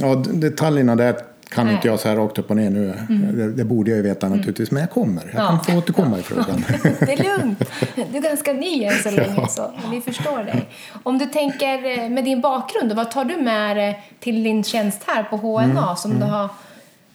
Ja, 0.00 0.14
detaljerna 0.14 0.96
där 0.96 1.16
kan 1.48 1.66
Nej. 1.66 1.74
inte 1.74 1.88
jag 1.88 2.00
så 2.00 2.08
här 2.08 2.16
rakt 2.16 2.38
upp 2.38 2.50
och 2.50 2.56
ner 2.56 2.70
nu. 2.70 2.94
Det, 3.32 3.52
det 3.52 3.64
borde 3.64 3.90
jag 3.90 3.96
ju 3.96 4.02
veta 4.02 4.28
naturligtvis, 4.28 4.70
men 4.70 4.80
jag 4.80 4.90
kommer. 4.90 5.22
Jag 5.34 5.42
Ja. 5.44 5.48
kan 5.48 5.64
få 5.64 5.78
återkomma 5.78 6.18
i 6.18 6.22
frågan. 6.22 6.64
Det 6.82 7.12
är 7.12 7.38
lugnt. 7.38 7.62
Du 7.94 8.16
är 8.18 8.22
ganska 8.22 8.52
ny 8.52 8.84
än 8.84 8.98
så 9.02 9.10
länge, 9.10 9.46
så 9.48 9.72
vi 9.90 10.00
förstår 10.00 10.44
dig. 10.44 10.68
Om 11.02 11.18
du 11.18 11.26
tänker 11.26 11.98
eh, 11.98 12.08
med 12.10 12.24
din 12.24 12.40
bakgrund, 12.40 12.92
vad 12.92 13.10
tar 13.10 13.24
du 13.24 13.36
med 13.36 13.76
dig 13.76 14.02
till 14.20 14.42
din 14.44 14.64
tjänst 14.64 15.02
här 15.06 15.22
på 15.22 15.36
HNA 15.36 15.96
som 15.96 16.18
du 16.18 16.24
har 16.26 16.48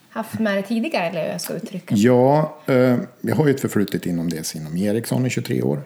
haft 0.10 0.40
med 0.40 0.54
dig 0.54 0.64
tidigare, 0.64 1.06
eller 1.10 1.32
jag 1.32 1.42
ska 1.42 1.54
uttrycka? 1.54 1.96
Ja, 1.96 2.58
eh, 2.66 2.96
jag 3.22 3.36
har 3.36 3.46
ju 3.48 3.52
ett 3.54 3.62
förflutet 3.62 4.06
inom 4.06 4.30
dels 4.30 4.56
inom 4.56 4.78
Ericsson 4.78 5.26
i 5.26 5.30
23 5.30 5.62
år. 5.62 5.82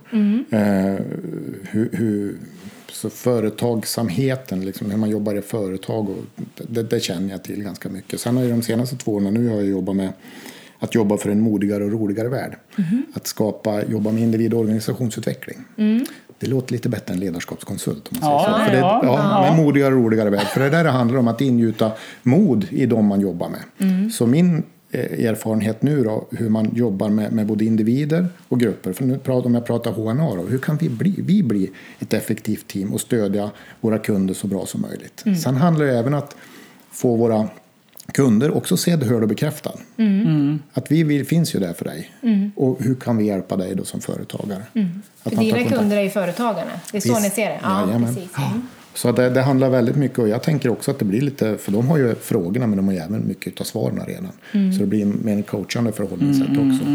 Eh, 0.52 0.60
hur, 1.70 1.90
hur, 1.92 2.38
så 2.92 3.10
företagsamheten, 3.10 4.66
liksom, 4.66 4.92
hur 4.92 4.98
man 4.98 5.10
jobbar 5.10 5.36
i 5.36 5.42
företag, 5.42 6.10
och 6.10 6.44
det, 6.68 6.84
det 6.84 7.00
känner 7.00 7.30
jag 7.30 7.44
till 7.44 7.64
ganska 7.64 7.90
mycket. 7.90 8.22
Sen 8.22 8.36
har 8.38 8.44
jag 8.44 8.52
de 8.52 8.62
senaste 8.62 8.96
två 8.96 9.14
åren 9.14 9.34
nu 9.34 9.48
har 9.50 9.56
jag 9.56 9.66
jobbat 9.66 9.96
med 9.96 10.14
att 10.80 10.96
jobba 10.96 11.18
för 11.18 11.30
en 11.30 11.42
modigare 11.42 11.84
och 11.84 11.92
roligare 11.92 12.30
värld. 12.30 12.58
Att 13.14 13.28
skapa, 13.28 13.84
jobba 13.84 14.12
med 14.12 14.24
individ 14.24 14.54
och 14.54 14.60
organisationsutveckling. 14.60 15.58
Det 16.40 16.48
låter 16.48 16.74
lite 16.74 16.90
bättre 16.90 17.14
än 17.14 17.20
ledarskapskonsult. 17.20 18.08
Om 18.12 18.18
man 18.22 18.30
Ja, 18.32 18.44
säger 18.44 18.58
så. 18.58 18.66
För 18.66 18.72
det, 18.72 18.80
ja, 18.80 19.02
ja. 19.04 19.48
Men 19.50 19.66
modigare 19.66 19.94
och 19.94 20.02
roligare 20.04 20.30
värld. 20.30 20.48
För 20.48 20.60
det 20.60 20.70
där 20.70 20.86
handlar 20.86 21.20
om 21.20 21.28
att 21.28 21.42
ingjuta 21.42 21.92
mod 22.24 22.68
i 22.70 22.86
de 22.86 23.06
man 23.06 23.22
jobbar 23.22 23.50
med. 23.50 24.12
Så 24.14 24.28
min 24.28 24.64
erfarenhet 24.98 25.82
nu 25.82 26.04
då, 26.04 26.28
hur 26.32 26.50
man 26.50 26.72
jobbar 26.76 27.10
med, 27.10 27.32
med 27.32 27.46
både 27.46 27.66
individer 27.66 28.28
och 28.48 28.60
grupper. 28.60 28.94
För 28.94 29.04
nu 29.04 29.18
pratar, 29.18 29.46
om 29.46 29.54
jag 29.56 29.66
pratar 29.66 29.92
HNA 29.92 30.36
då, 30.36 30.44
hur 30.44 30.58
kan 30.58 30.78
vi 30.78 30.90
bli, 30.90 31.16
vi 31.18 31.44
bli 31.44 31.70
ett 32.00 32.14
effektivt 32.14 32.68
team 32.68 32.94
och 32.94 33.02
stödja 33.02 33.52
våra 33.82 33.98
kunder 34.00 34.34
så 34.34 34.48
bra 34.48 34.66
som 34.66 34.82
möjligt. 34.82 35.24
Sen 35.44 35.56
handlar 35.58 35.86
det 35.86 35.98
även 35.98 36.14
om 36.14 36.20
att 36.20 36.36
få 36.92 37.16
våra 37.16 37.48
kunder 38.14 38.58
också 38.58 38.78
sedd, 38.78 39.04
hörd 39.04 39.22
och 39.22 39.30
bekräftad. 39.30 39.74
Att 40.74 40.92
vi 40.92 41.04
vill, 41.04 41.26
finns 41.26 41.56
ju 41.56 41.60
där 41.60 41.74
för 41.74 41.86
dig. 41.86 42.12
Och 42.56 42.78
hur 42.84 42.96
kan 42.96 43.18
vi 43.18 43.26
hjälpa 43.26 43.56
dig 43.58 43.76
då 43.76 43.84
som 43.84 44.02
företagare? 44.02 44.64
Att 45.24 45.34
För 45.34 45.42
dina 45.42 45.64
kunder 45.64 45.98
är 45.98 46.02
ju 46.02 46.10
företagarna. 46.10 46.72
Det 46.92 46.98
är 46.98 47.02
så 47.02 47.10
Visst. 47.10 47.22
ni 47.22 47.30
ser 47.30 47.50
det? 47.50 47.60
Ja, 47.64 47.82
Jajamän. 47.86 48.16
precis. 48.16 48.30
Mm. 49.06 49.16
Så 49.16 49.22
det, 49.22 49.30
det 49.30 49.42
handlar 49.42 49.70
väldigt 49.70 49.96
mycket 49.96 50.20
och 50.20 50.30
jag 50.30 50.44
tänker 50.44 50.70
också 50.70 50.92
att 50.92 51.00
det 51.00 51.06
blir 51.06 51.22
lite, 51.22 51.58
för 51.58 51.72
de 51.72 51.88
har 51.88 51.98
ju 51.98 52.16
frågorna 52.16 52.68
men 52.68 52.78
de 52.78 52.88
har 52.88 52.94
ju 52.94 53.00
även 53.00 53.28
mycket 53.28 53.62
av 53.62 53.66
svaren 53.66 54.02
redan. 54.08 54.32
Mm. 54.52 54.74
Så 54.74 54.80
det 54.80 54.86
blir 54.86 55.06
mer 55.06 55.34
en 55.34 55.44
coachande 55.44 55.92
förhållningssätt 55.92 56.50
också. 56.50 56.86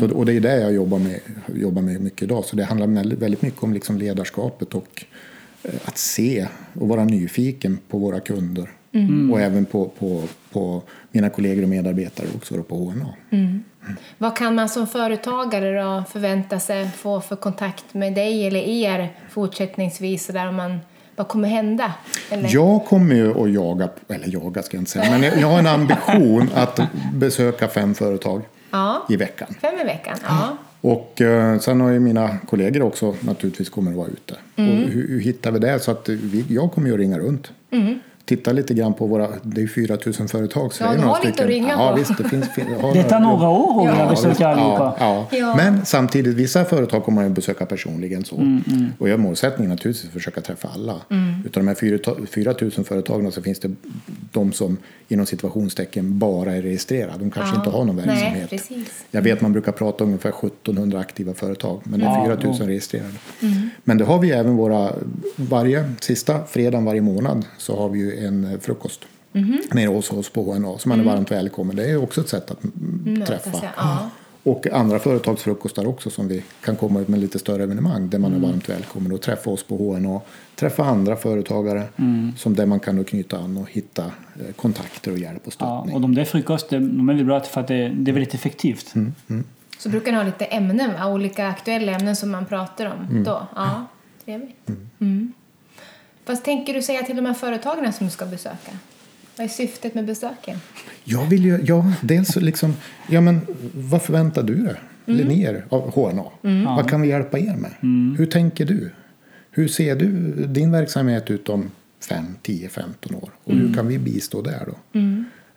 Så, 0.00 0.16
och 0.16 0.26
det 0.26 0.32
är 0.32 0.40
det 0.40 0.60
jag 0.60 0.72
jobbar 0.72 0.98
med, 0.98 1.20
jobbar 1.54 1.82
med 1.82 2.00
mycket 2.00 2.22
idag. 2.22 2.44
Så 2.44 2.56
det 2.56 2.64
handlar 2.64 2.86
väldigt, 2.86 3.18
väldigt 3.18 3.42
mycket 3.42 3.62
om 3.62 3.72
liksom 3.72 3.98
ledarskapet 3.98 4.74
och 4.74 5.04
eh, 5.62 5.74
att 5.84 5.98
se 5.98 6.46
och 6.74 6.88
vara 6.88 7.04
nyfiken 7.04 7.78
på 7.88 7.98
våra 7.98 8.20
kunder. 8.20 8.70
Mm. 8.92 9.32
Och 9.32 9.40
även 9.40 9.64
på, 9.64 9.88
på, 9.98 10.22
på 10.52 10.82
mina 11.12 11.30
kollegor 11.30 11.62
och 11.62 11.68
medarbetare 11.68 12.26
också 12.36 12.56
då 12.56 12.62
på 12.62 12.76
HNA. 12.76 13.14
Vad 14.18 14.36
kan 14.36 14.54
man 14.54 14.68
som 14.68 14.86
företagare 14.86 15.82
då 15.82 16.04
förvänta 16.10 16.60
sig 16.60 16.90
få 16.96 17.20
för 17.20 17.36
kontakt 17.36 17.94
med 17.94 18.14
dig 18.14 18.46
eller 18.46 18.60
er 18.60 19.12
fortsättningsvis? 19.30 20.26
Så 20.26 20.32
där 20.32 20.52
man, 20.52 20.78
vad 21.16 21.28
kommer 21.28 21.48
hända? 21.48 21.92
Eller? 22.30 22.48
Jag 22.52 22.84
kommer 22.84 23.14
ju 23.14 23.42
att 23.42 23.50
jaga, 23.52 23.88
eller 24.08 24.28
jaga 24.28 24.62
ska 24.62 24.76
jag 24.76 24.80
inte 24.82 24.90
säga, 24.90 25.10
men 25.18 25.22
jag 25.40 25.48
har 25.48 25.58
en 25.58 25.66
ambition 25.66 26.48
att 26.54 26.80
besöka 27.14 27.68
fem 27.68 27.94
företag 27.94 28.42
Ja. 28.70 29.06
i 29.08 29.16
veckan. 29.16 29.54
Fem 29.60 29.74
i 29.80 29.84
veckan? 29.84 30.16
Ja. 30.26 30.56
Och 30.80 31.20
eh, 31.20 31.58
sen 31.58 31.80
har 31.80 31.90
ju 31.90 32.00
mina 32.00 32.38
kollegor 32.48 32.82
också 32.82 33.14
naturligtvis 33.20 33.70
kommer 33.70 33.90
att 33.90 33.96
vara 33.96 34.08
ute. 34.08 34.34
Mm. 34.56 34.70
Och 34.70 34.88
hur, 34.88 35.08
hur 35.08 35.20
hittar 35.20 35.50
vi 35.50 35.58
det? 35.58 35.78
Så 35.80 35.90
att 35.90 36.08
vi, 36.08 36.44
jag 36.48 36.72
kommer 36.72 36.88
ju 36.88 36.94
att 36.94 37.00
ringa 37.00 37.18
runt. 37.18 37.52
Titta 38.24 38.52
lite 38.52 38.74
grann 38.74 38.94
på 38.94 39.06
våra, 39.06 39.28
det 39.42 39.56
är 39.60 39.62
ju 39.62 39.68
4 39.68 39.98
000 40.18 40.28
företag. 40.28 40.72
Så 40.74 40.82
Ja, 40.84 40.88
det 40.88 40.92
är 40.94 40.96
du 40.98 41.02
några 41.04 41.16
har 41.18 41.24
lite 41.24 41.42
att 41.42 41.48
ringa 41.48 41.68
ja, 41.68 41.90
på. 41.90 41.98
Visst, 41.98 42.18
det 42.18 42.28
finns, 42.28 42.48
fin- 42.54 42.66
har 42.80 42.94
Det 42.94 43.02
tar 43.02 43.20
några 43.20 43.48
år 43.48 43.88
att 43.88 43.98
Ja. 43.98 44.10
besöka 44.10 44.48
allihopa. 44.48 44.94
Ja, 44.98 45.26
ja. 45.30 45.36
Ja. 45.38 45.56
Men 45.56 45.86
samtidigt, 45.86 46.34
vissa 46.36 46.64
företag 46.64 47.04
kommer 47.04 47.16
man 47.16 47.24
ju 47.28 47.34
besöka 47.34 47.66
personligen. 47.66 48.24
Så. 48.24 48.36
Mm, 48.36 48.62
Och 48.98 49.08
jag 49.08 49.12
har 49.12 49.18
målsättningen 49.18 49.70
naturligtvis 49.70 50.06
att 50.08 50.12
försöka 50.12 50.40
träffa 50.40 50.68
alla. 50.74 50.94
Mm. 51.10 51.34
Utav 51.46 51.62
de 51.62 51.68
här 51.68 51.74
4 51.74 51.98
4 52.30 52.54
000 52.60 52.70
företagen 52.70 53.32
så 53.32 53.42
finns 53.42 53.58
det 53.60 53.70
de 54.32 54.52
som 54.52 54.76
inom 55.08 55.26
situationstecken 55.26 56.18
bara 56.18 56.52
är 56.56 56.62
registrerade. 56.62 57.18
De 57.18 57.30
kanske 57.30 57.54
Ja. 57.54 57.58
inte 57.58 57.70
har 57.70 57.84
någon 57.84 57.96
Nej, 57.96 58.06
verksamhet. 58.06 58.50
precis. 58.50 59.04
Jag 59.10 59.22
vet 59.22 59.40
man 59.40 59.52
brukar 59.52 59.72
prata 59.72 60.04
om 60.04 60.10
ungefär 60.10 60.32
1700 60.46 60.98
aktiva 61.00 61.34
företag, 61.34 61.80
men 61.84 62.00
det 62.00 62.06
är 62.06 62.10
Ja, 62.10 62.24
4 62.24 62.34
000 62.48 62.56
jo. 62.60 62.66
registrerade. 62.66 63.14
Mm. 63.42 63.70
Men 63.84 63.98
det 63.98 64.04
har 64.04 64.18
vi 64.18 64.30
även 64.30 64.56
våra, 64.56 64.92
varje 65.36 65.84
sista 66.00 66.44
fredag 66.44 66.80
varje 66.80 67.00
månad 67.00 67.44
så 67.58 67.76
har 67.76 67.88
vi 67.88 67.98
ju 67.98 68.11
en 68.18 68.44
eh, 68.44 68.58
frukost. 68.60 69.00
nere 69.72 69.86
hos 69.88 70.10
oss 70.12 70.30
på 70.30 70.52
HNA. 70.52 70.78
Så 70.78 70.88
man 70.88 71.00
är 71.00 71.04
varmt 71.04 71.30
välkommen. 71.30 71.76
Det 71.76 71.90
är 71.90 72.02
också 72.02 72.20
ett 72.20 72.28
sätt 72.28 72.50
att 72.50 72.64
mm, 72.64 73.24
träffa. 73.26 73.50
Ja. 73.62 73.68
Ja. 73.76 74.10
Och 74.44 74.66
andra 74.66 74.98
företagsfrukostar 74.98 75.86
också 75.86 76.10
som 76.10 76.28
vi 76.28 76.42
kan 76.64 76.76
komma 76.76 77.00
ut 77.00 77.08
med 77.08 77.20
lite 77.20 77.38
större 77.38 77.62
evenemang 77.62 78.08
där 78.10 78.18
man 78.18 78.34
är 78.34 78.38
varmt 78.38 78.68
välkommen 78.68 79.12
och 79.12 79.20
träffa 79.20 79.50
oss 79.50 79.62
på 79.62 79.76
HNA. 79.76 80.20
Träffa 80.56 80.84
andra 80.84 81.16
företagare 81.16 81.84
som 82.36 82.54
där 82.54 82.66
man 82.66 82.80
kan 82.80 82.96
då 82.96 83.04
knyta 83.04 83.38
an 83.38 83.56
och 83.56 83.70
hitta 83.70 84.04
eh, 84.04 84.52
kontakter 84.56 85.12
och 85.12 85.18
hjälp 85.18 85.46
och 85.46 85.52
Ja, 85.58 85.80
stöttning. 85.80 85.94
och 85.94 86.00
de 86.00 86.14
där 86.14 86.24
frukoster, 86.24 86.80
de 86.80 87.08
är 87.08 87.14
väl 87.14 87.24
bra 87.24 87.40
för 87.40 87.60
att 87.60 87.68
det, 87.68 87.88
det 87.88 88.10
är 88.10 88.12
väldigt 88.12 88.34
effektivt. 88.34 88.94
Så 89.78 89.88
brukar 89.88 90.12
ni 90.12 90.18
ha 90.18 90.24
lite 90.24 90.44
ämnen, 90.44 91.02
olika 91.06 91.46
aktuella 91.48 91.92
ämnen 91.92 92.16
som 92.16 92.30
man 92.30 92.46
pratar 92.46 92.86
om 92.86 93.24
då? 93.24 93.46
Ja, 93.56 93.86
trevligt. 94.24 94.68
Mm. 95.00 95.32
Vad 96.26 96.44
tänker 96.44 96.74
du 96.74 96.82
säga 96.82 97.02
till 97.02 97.16
de 97.16 97.26
här 97.26 97.34
företagen 97.34 97.92
som 97.92 98.06
du 98.06 98.12
ska 98.12 98.26
besöka? 98.26 98.72
Vad 99.36 99.44
är 99.44 99.48
syftet 99.48 99.94
med 99.94 100.04
besöken? 100.06 100.58
Jag 101.04 101.26
vill 101.26 101.44
ju, 101.44 101.58
ja, 101.64 101.92
dels 102.02 102.36
liksom, 102.36 102.74
ja 103.08 103.20
men 103.20 103.40
vad 103.74 104.02
förväntar 104.02 104.42
du 104.42 104.54
dig, 104.54 104.74
Linnér, 105.04 105.64
av 105.68 105.90
HNA? 105.94 106.24
Vad 106.76 106.90
kan 106.90 107.00
vi 107.00 107.08
hjälpa 107.08 107.38
er 107.38 107.56
med? 107.56 107.72
Hur 108.18 108.26
tänker 108.26 108.64
du? 108.66 108.90
Hur 109.50 109.68
ser 109.68 109.96
du 109.96 110.08
din 110.46 110.72
verksamhet 110.72 111.30
ut 111.30 111.48
om 111.48 111.70
5, 112.08 112.24
10, 112.42 112.68
15 112.68 113.14
år? 113.14 113.30
Och 113.44 113.52
hur 113.54 113.74
kan 113.74 113.86
vi 113.86 113.98
bistå 113.98 114.42
där 114.42 114.66
då? 114.66 115.00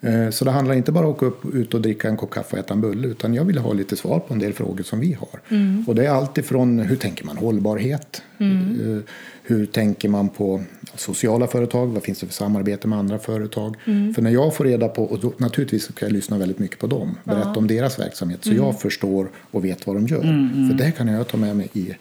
Eh, 0.10 0.30
Så 0.30 0.46
det 0.46 0.52
handlar 0.52 0.76
inte 0.76 0.92
bara 0.92 1.06
om 1.06 1.12
att 1.12 1.18
åka 1.18 1.26
upp, 1.26 1.56
ut 1.56 1.74
och 1.74 1.82
dricka 1.82 2.08
en 2.10 2.18
kopp 2.18 2.32
kaffe 2.32 2.54
och 2.54 2.60
äta 2.60 2.74
en 2.74 2.82
bulle 2.82 3.08
utan 3.08 3.34
jag 3.34 3.46
vill 3.46 3.58
ha 3.58 3.74
lite 3.74 3.96
svar 3.96 4.20
på 4.20 4.34
en 4.34 4.40
del 4.40 4.54
frågor 4.54 4.84
som 4.84 5.00
vi 5.00 5.14
har. 5.14 5.40
Och 5.88 5.96
det 5.96 6.06
är 6.06 6.10
allt 6.10 6.38
ifrån 6.38 6.80
hur 6.80 6.96
tänker 6.96 7.26
man 7.26 7.38
hållbarhet? 7.38 8.22
Eh, 8.38 9.04
Hur 9.48 9.66
tänker 9.66 10.10
man 10.10 10.30
på 10.30 10.62
sociala 10.96 11.48
företag? 11.48 11.88
Vad 11.88 12.04
finns 12.04 12.20
det 12.20 12.26
för 12.26 12.34
samarbete 12.34 12.88
med 12.88 13.00
andra 13.00 13.20
företag? 13.20 13.76
För 14.16 14.22
när 14.22 14.30
jag 14.32 14.56
får 14.56 14.64
reda 14.66 14.88
på, 14.88 15.04
och 15.04 15.20
då, 15.20 15.34
naturligtvis 15.38 15.84
ska 15.84 16.06
jag 16.06 16.14
lyssna 16.14 16.38
väldigt 16.38 16.60
mycket 16.60 16.80
på 16.80 16.88
dem, 16.88 17.18
berätta 17.24 17.50
om 17.50 17.68
deras 17.68 18.00
verksamhet 18.00 18.40
så 18.44 18.54
jag 18.54 18.80
förstår 18.80 19.30
och 19.52 19.66
vet 19.66 19.88
vad 19.88 19.96
de 19.96 20.08
gör. 20.08 20.22
För 20.70 20.78
det 20.78 20.92
kan 20.92 21.08
jag 21.08 21.28
ta 21.28 21.38
med 21.38 21.56
mig 21.58 21.70
i 21.74 21.96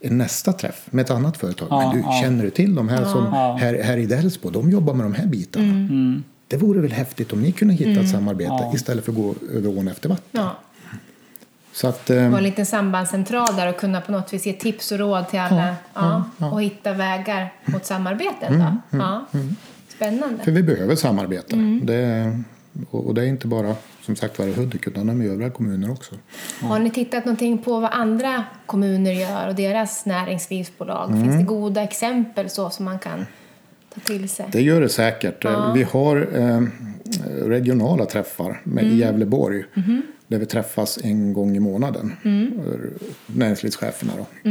nästa 0.00 0.52
träff 0.52 0.86
med 0.90 1.04
ett 1.04 1.10
annat 1.10 1.36
företag. 1.36 1.68
Ja, 1.70 1.78
Men 1.78 1.96
du, 1.96 2.02
ja. 2.02 2.18
känner 2.22 2.44
du 2.44 2.50
till 2.50 2.74
de 2.74 2.88
här 2.88 3.04
som 3.04 3.26
här, 3.60 3.82
här 3.82 3.96
i 3.96 4.06
Delsbo? 4.06 4.50
De 4.50 4.70
jobbar 4.70 4.94
med 4.94 5.06
de 5.06 5.14
här 5.14 5.26
bitarna. 5.26 5.88
Det 6.48 6.56
vore 6.56 6.80
väl 6.80 6.92
häftigt 6.92 7.32
om 7.32 7.42
ni 7.42 7.52
kunde 7.52 7.74
hitta 7.74 8.00
ett 8.00 8.10
samarbete 8.10 8.50
Ja. 8.50 8.72
istället 8.74 9.04
för 9.04 9.12
att 9.12 9.18
gå 9.18 9.34
över 9.54 9.78
ån 9.78 9.88
efter 9.88 10.08
vatten. 10.08 10.46
Ja, 11.78 11.80
Så 11.80 11.88
att, 11.88 12.10
eh, 12.10 12.22
ha 12.22 12.38
en 12.38 12.42
liten 12.42 12.66
sambandscentral 12.66 13.56
där 13.56 13.68
och 13.68 13.76
kunna 13.76 14.00
på 14.00 14.12
något 14.12 14.32
vis 14.32 14.46
ge 14.46 14.52
tips 14.52 14.92
och 14.92 14.98
råd 14.98 15.28
till 15.28 15.38
alla 15.38 15.76
ja, 15.94 16.24
och 16.38 16.62
hitta 16.62 16.92
vägar 16.92 17.52
mot 17.64 17.84
samarbetet. 17.84 18.50
Då. 18.50 18.98
Ja. 18.98 19.26
Spännande. 19.88 20.44
för 20.44 20.52
vi 20.52 20.62
behöver 20.62 20.96
samarbeta. 20.96 21.56
Det, 21.82 22.32
och 22.90 23.14
det 23.14 23.22
är 23.22 23.26
inte 23.26 23.46
bara 23.46 23.74
som 24.02 24.16
sagt 24.16 24.38
var 24.38 24.46
i 24.46 24.52
Hudik 24.52 24.86
utan 24.86 25.22
i 25.22 25.26
övriga 25.28 25.50
kommuner 25.50 25.90
också. 25.90 26.14
Har 26.60 26.78
ni 26.78 26.90
tittat 26.90 27.24
någonting 27.24 27.58
på 27.58 27.80
vad 27.80 27.90
andra 27.92 28.44
kommuner 28.66 29.12
gör 29.12 29.48
och 29.48 29.54
deras 29.54 30.06
näringslivsbolag? 30.06 31.10
Finns 31.10 31.36
det 31.36 31.42
goda 31.42 31.82
exempel 31.82 32.50
så 32.50 32.70
som 32.70 32.84
man 32.84 32.98
kan 32.98 33.26
ta 33.94 34.00
till 34.00 34.28
sig? 34.28 34.46
Det 34.52 34.62
gör 34.62 34.80
det 34.80 34.88
säkert. 34.88 35.44
Vi 35.74 35.82
har 35.82 36.28
eh, 36.34 36.60
regionala 37.48 38.06
träffar 38.06 38.60
med, 38.64 38.84
i 38.84 38.96
Gävleborg 38.96 39.64
där 40.28 40.38
vi 40.38 40.46
träffas 40.46 40.98
en 41.02 41.32
gång 41.32 41.56
i 41.56 41.60
månaden. 41.60 42.12
Eh, 42.24 43.02
Näringslivscheferna 43.26 44.12
då. 44.16 44.50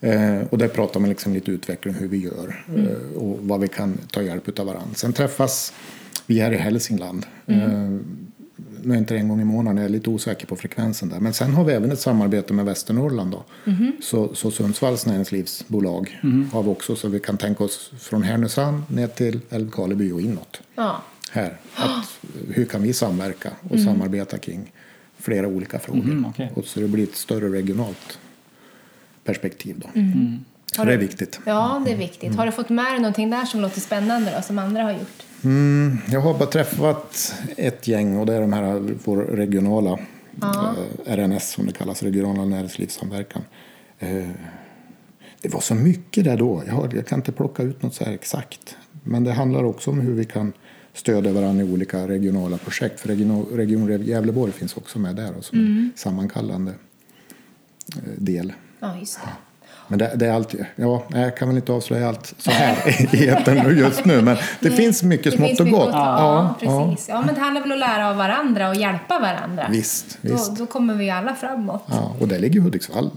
Eh, 0.00 0.40
och 0.50 0.58
där 0.58 0.68
pratar 0.68 1.00
man 1.00 1.08
liksom 1.08 1.34
lite 1.34 1.50
utveckling 1.50 1.94
hur 1.94 2.08
vi 2.08 2.18
gör 2.18 2.64
eh, 2.76 3.16
och 3.16 3.38
vad 3.42 3.60
vi 3.60 3.68
kan 3.68 3.98
ta 4.10 4.22
hjälp 4.22 4.58
av 4.58 4.66
varandra. 4.66 4.94
Sen 4.94 5.12
träffas 5.12 5.72
vi 6.26 6.40
här 6.40 6.52
i 6.52 6.56
Hälsingland. 6.56 7.26
Eh, 7.46 7.58
nu 8.82 8.94
är 8.94 8.98
inte 8.98 9.14
det 9.14 9.20
en 9.20 9.28
gång 9.28 9.40
i 9.40 9.44
månaden, 9.44 9.76
jag 9.76 9.84
är 9.84 9.88
lite 9.88 10.10
osäker 10.10 10.46
på 10.46 10.56
frekvensen 10.56 11.08
där. 11.08 11.20
Men 11.20 11.32
sen 11.32 11.54
har 11.54 11.64
vi 11.64 11.72
även 11.72 11.92
ett 11.92 12.00
samarbete 12.00 12.52
med 12.52 12.64
Västernorrland 12.64 13.30
då. 13.30 13.44
Så, 14.02 14.34
så 14.34 14.50
Sundsvalls 14.50 15.06
näringslivsbolag 15.06 16.20
har 16.52 16.62
vi 16.62 16.68
också 16.68 16.96
så 16.96 17.08
vi 17.08 17.20
kan 17.20 17.36
tänka 17.36 17.64
oss 17.64 17.92
från 18.00 18.22
Härnösand 18.22 18.82
ner 18.88 19.06
till 19.06 19.40
Älvkarleby 19.50 20.12
och 20.12 20.20
inåt. 20.20 20.60
Ja. 20.74 21.02
Här. 21.30 21.56
Att, 21.74 22.18
hur 22.48 22.64
kan 22.64 22.82
vi 22.82 22.92
samverka 22.92 23.50
och 23.70 23.80
samarbeta 23.80 24.38
kring 24.38 24.72
flera 25.18 25.46
olika 25.46 25.78
frågor. 25.78 26.02
Mhm, 26.02 26.26
okej. 26.26 26.52
och 26.54 26.64
så 26.64 26.80
det 26.80 26.88
blir 26.88 27.04
ett 27.04 27.16
större 27.16 27.48
regionalt 27.48 28.18
perspektiv 29.24 29.78
då. 29.78 29.88
Mm. 29.94 30.44
Så 30.76 30.84
det 30.84 30.92
är 30.92 30.98
viktigt. 30.98 31.40
ja, 31.44 31.82
det 31.86 31.92
är 31.92 31.96
viktigt. 31.96 32.36
Har 32.36 32.46
du 32.46 32.52
fått 32.52 32.68
med 32.68 32.84
dig 32.84 32.98
någonting 32.98 33.30
där 33.30 33.44
som 33.44 33.60
låter 33.60 33.80
spännande 33.80 34.32
då, 34.36 34.42
som 34.42 34.58
andra 34.58 34.82
har 34.82 34.92
gjort? 34.92 35.22
Mm, 35.44 35.98
jag 36.10 36.20
har 36.20 36.38
bara 36.38 36.48
träffat 36.48 37.34
ett 37.56 37.88
gäng 37.88 38.16
och 38.16 38.26
det 38.26 38.34
är 38.34 38.40
de 38.40 38.52
här 38.52 38.96
vår 39.04 39.16
regionala 39.16 39.98
eh, 40.42 41.14
RNS 41.16 41.50
som 41.50 41.66
det 41.66 41.72
kallas, 41.72 42.02
regionala 42.02 42.44
näringslivssamverkan. 42.44 43.42
Eh, 43.98 44.28
det 45.40 45.48
var 45.48 45.60
så 45.60 45.74
mycket 45.74 46.24
där 46.24 46.36
då. 46.36 46.62
Jag, 46.66 46.74
har, 46.74 46.90
jag 46.94 47.06
kan 47.06 47.18
inte 47.18 47.32
plocka 47.32 47.62
ut 47.62 47.82
något 47.82 47.94
så 47.94 48.04
här 48.04 48.12
exakt. 48.12 48.76
Men 49.02 49.24
det 49.24 49.32
handlar 49.32 49.64
också 49.64 49.90
om 49.90 50.00
hur 50.00 50.14
vi 50.14 50.24
kan 50.24 50.52
stödja 50.98 51.32
varandra 51.32 51.64
i 51.64 51.72
olika 51.72 52.08
regionala 52.08 52.58
projekt. 52.58 53.00
För 53.00 53.08
Region, 53.08 53.46
region 53.52 54.02
Gävleborg 54.04 54.52
finns 54.52 54.76
också 54.76 54.98
med 54.98 55.16
där 55.16 55.36
och 55.38 55.44
som 55.44 55.58
en 55.58 55.92
sammankallande 55.96 56.72
eh, 57.96 58.02
del. 58.16 58.52
Ja, 58.80 58.96
just 59.00 59.14
det. 59.22 59.28
Men 59.90 59.98
det, 59.98 60.12
det 60.16 60.26
är 60.26 60.32
alltid, 60.32 60.64
ja, 60.76 61.04
nej, 61.08 61.22
jag 61.22 61.36
kan 61.36 61.48
väl 61.48 61.56
inte 61.56 61.72
avslöja 61.72 62.08
allt 62.08 62.34
så 62.38 62.50
här 62.50 62.76
i 63.14 63.28
etern 63.28 63.66
nu 63.66 63.78
just 63.78 64.04
nu. 64.04 64.22
Men 64.22 64.36
det 64.60 64.70
finns 64.70 65.02
mycket 65.02 65.24
Det 65.24 65.36
smått 65.36 65.48
finns 65.48 65.60
och 65.60 65.68
gott. 65.68 65.92
ta- 65.92 65.98
Ja, 65.98 66.54
precis. 66.60 67.08
Ja, 67.08 67.22
men 67.26 67.34
det 67.34 67.40
handlar 67.40 67.60
väl 67.62 67.72
om 67.72 67.82
att 67.82 67.88
lära 67.88 68.10
av 68.10 68.16
varandra 68.16 68.68
och 68.68 68.74
hjälpa 68.74 69.18
varandra. 69.18 69.66
Visst, 69.70 70.18
Då, 70.22 70.32
visst. 70.32 70.56
då 70.56 70.66
kommer 70.66 70.94
vi 70.94 71.10
alla 71.10 71.34
framåt. 71.34 71.82
Ja, 71.86 72.16
och 72.20 72.28
där 72.28 72.38
ligger 72.38 72.60
Hudiksvall 72.60 73.10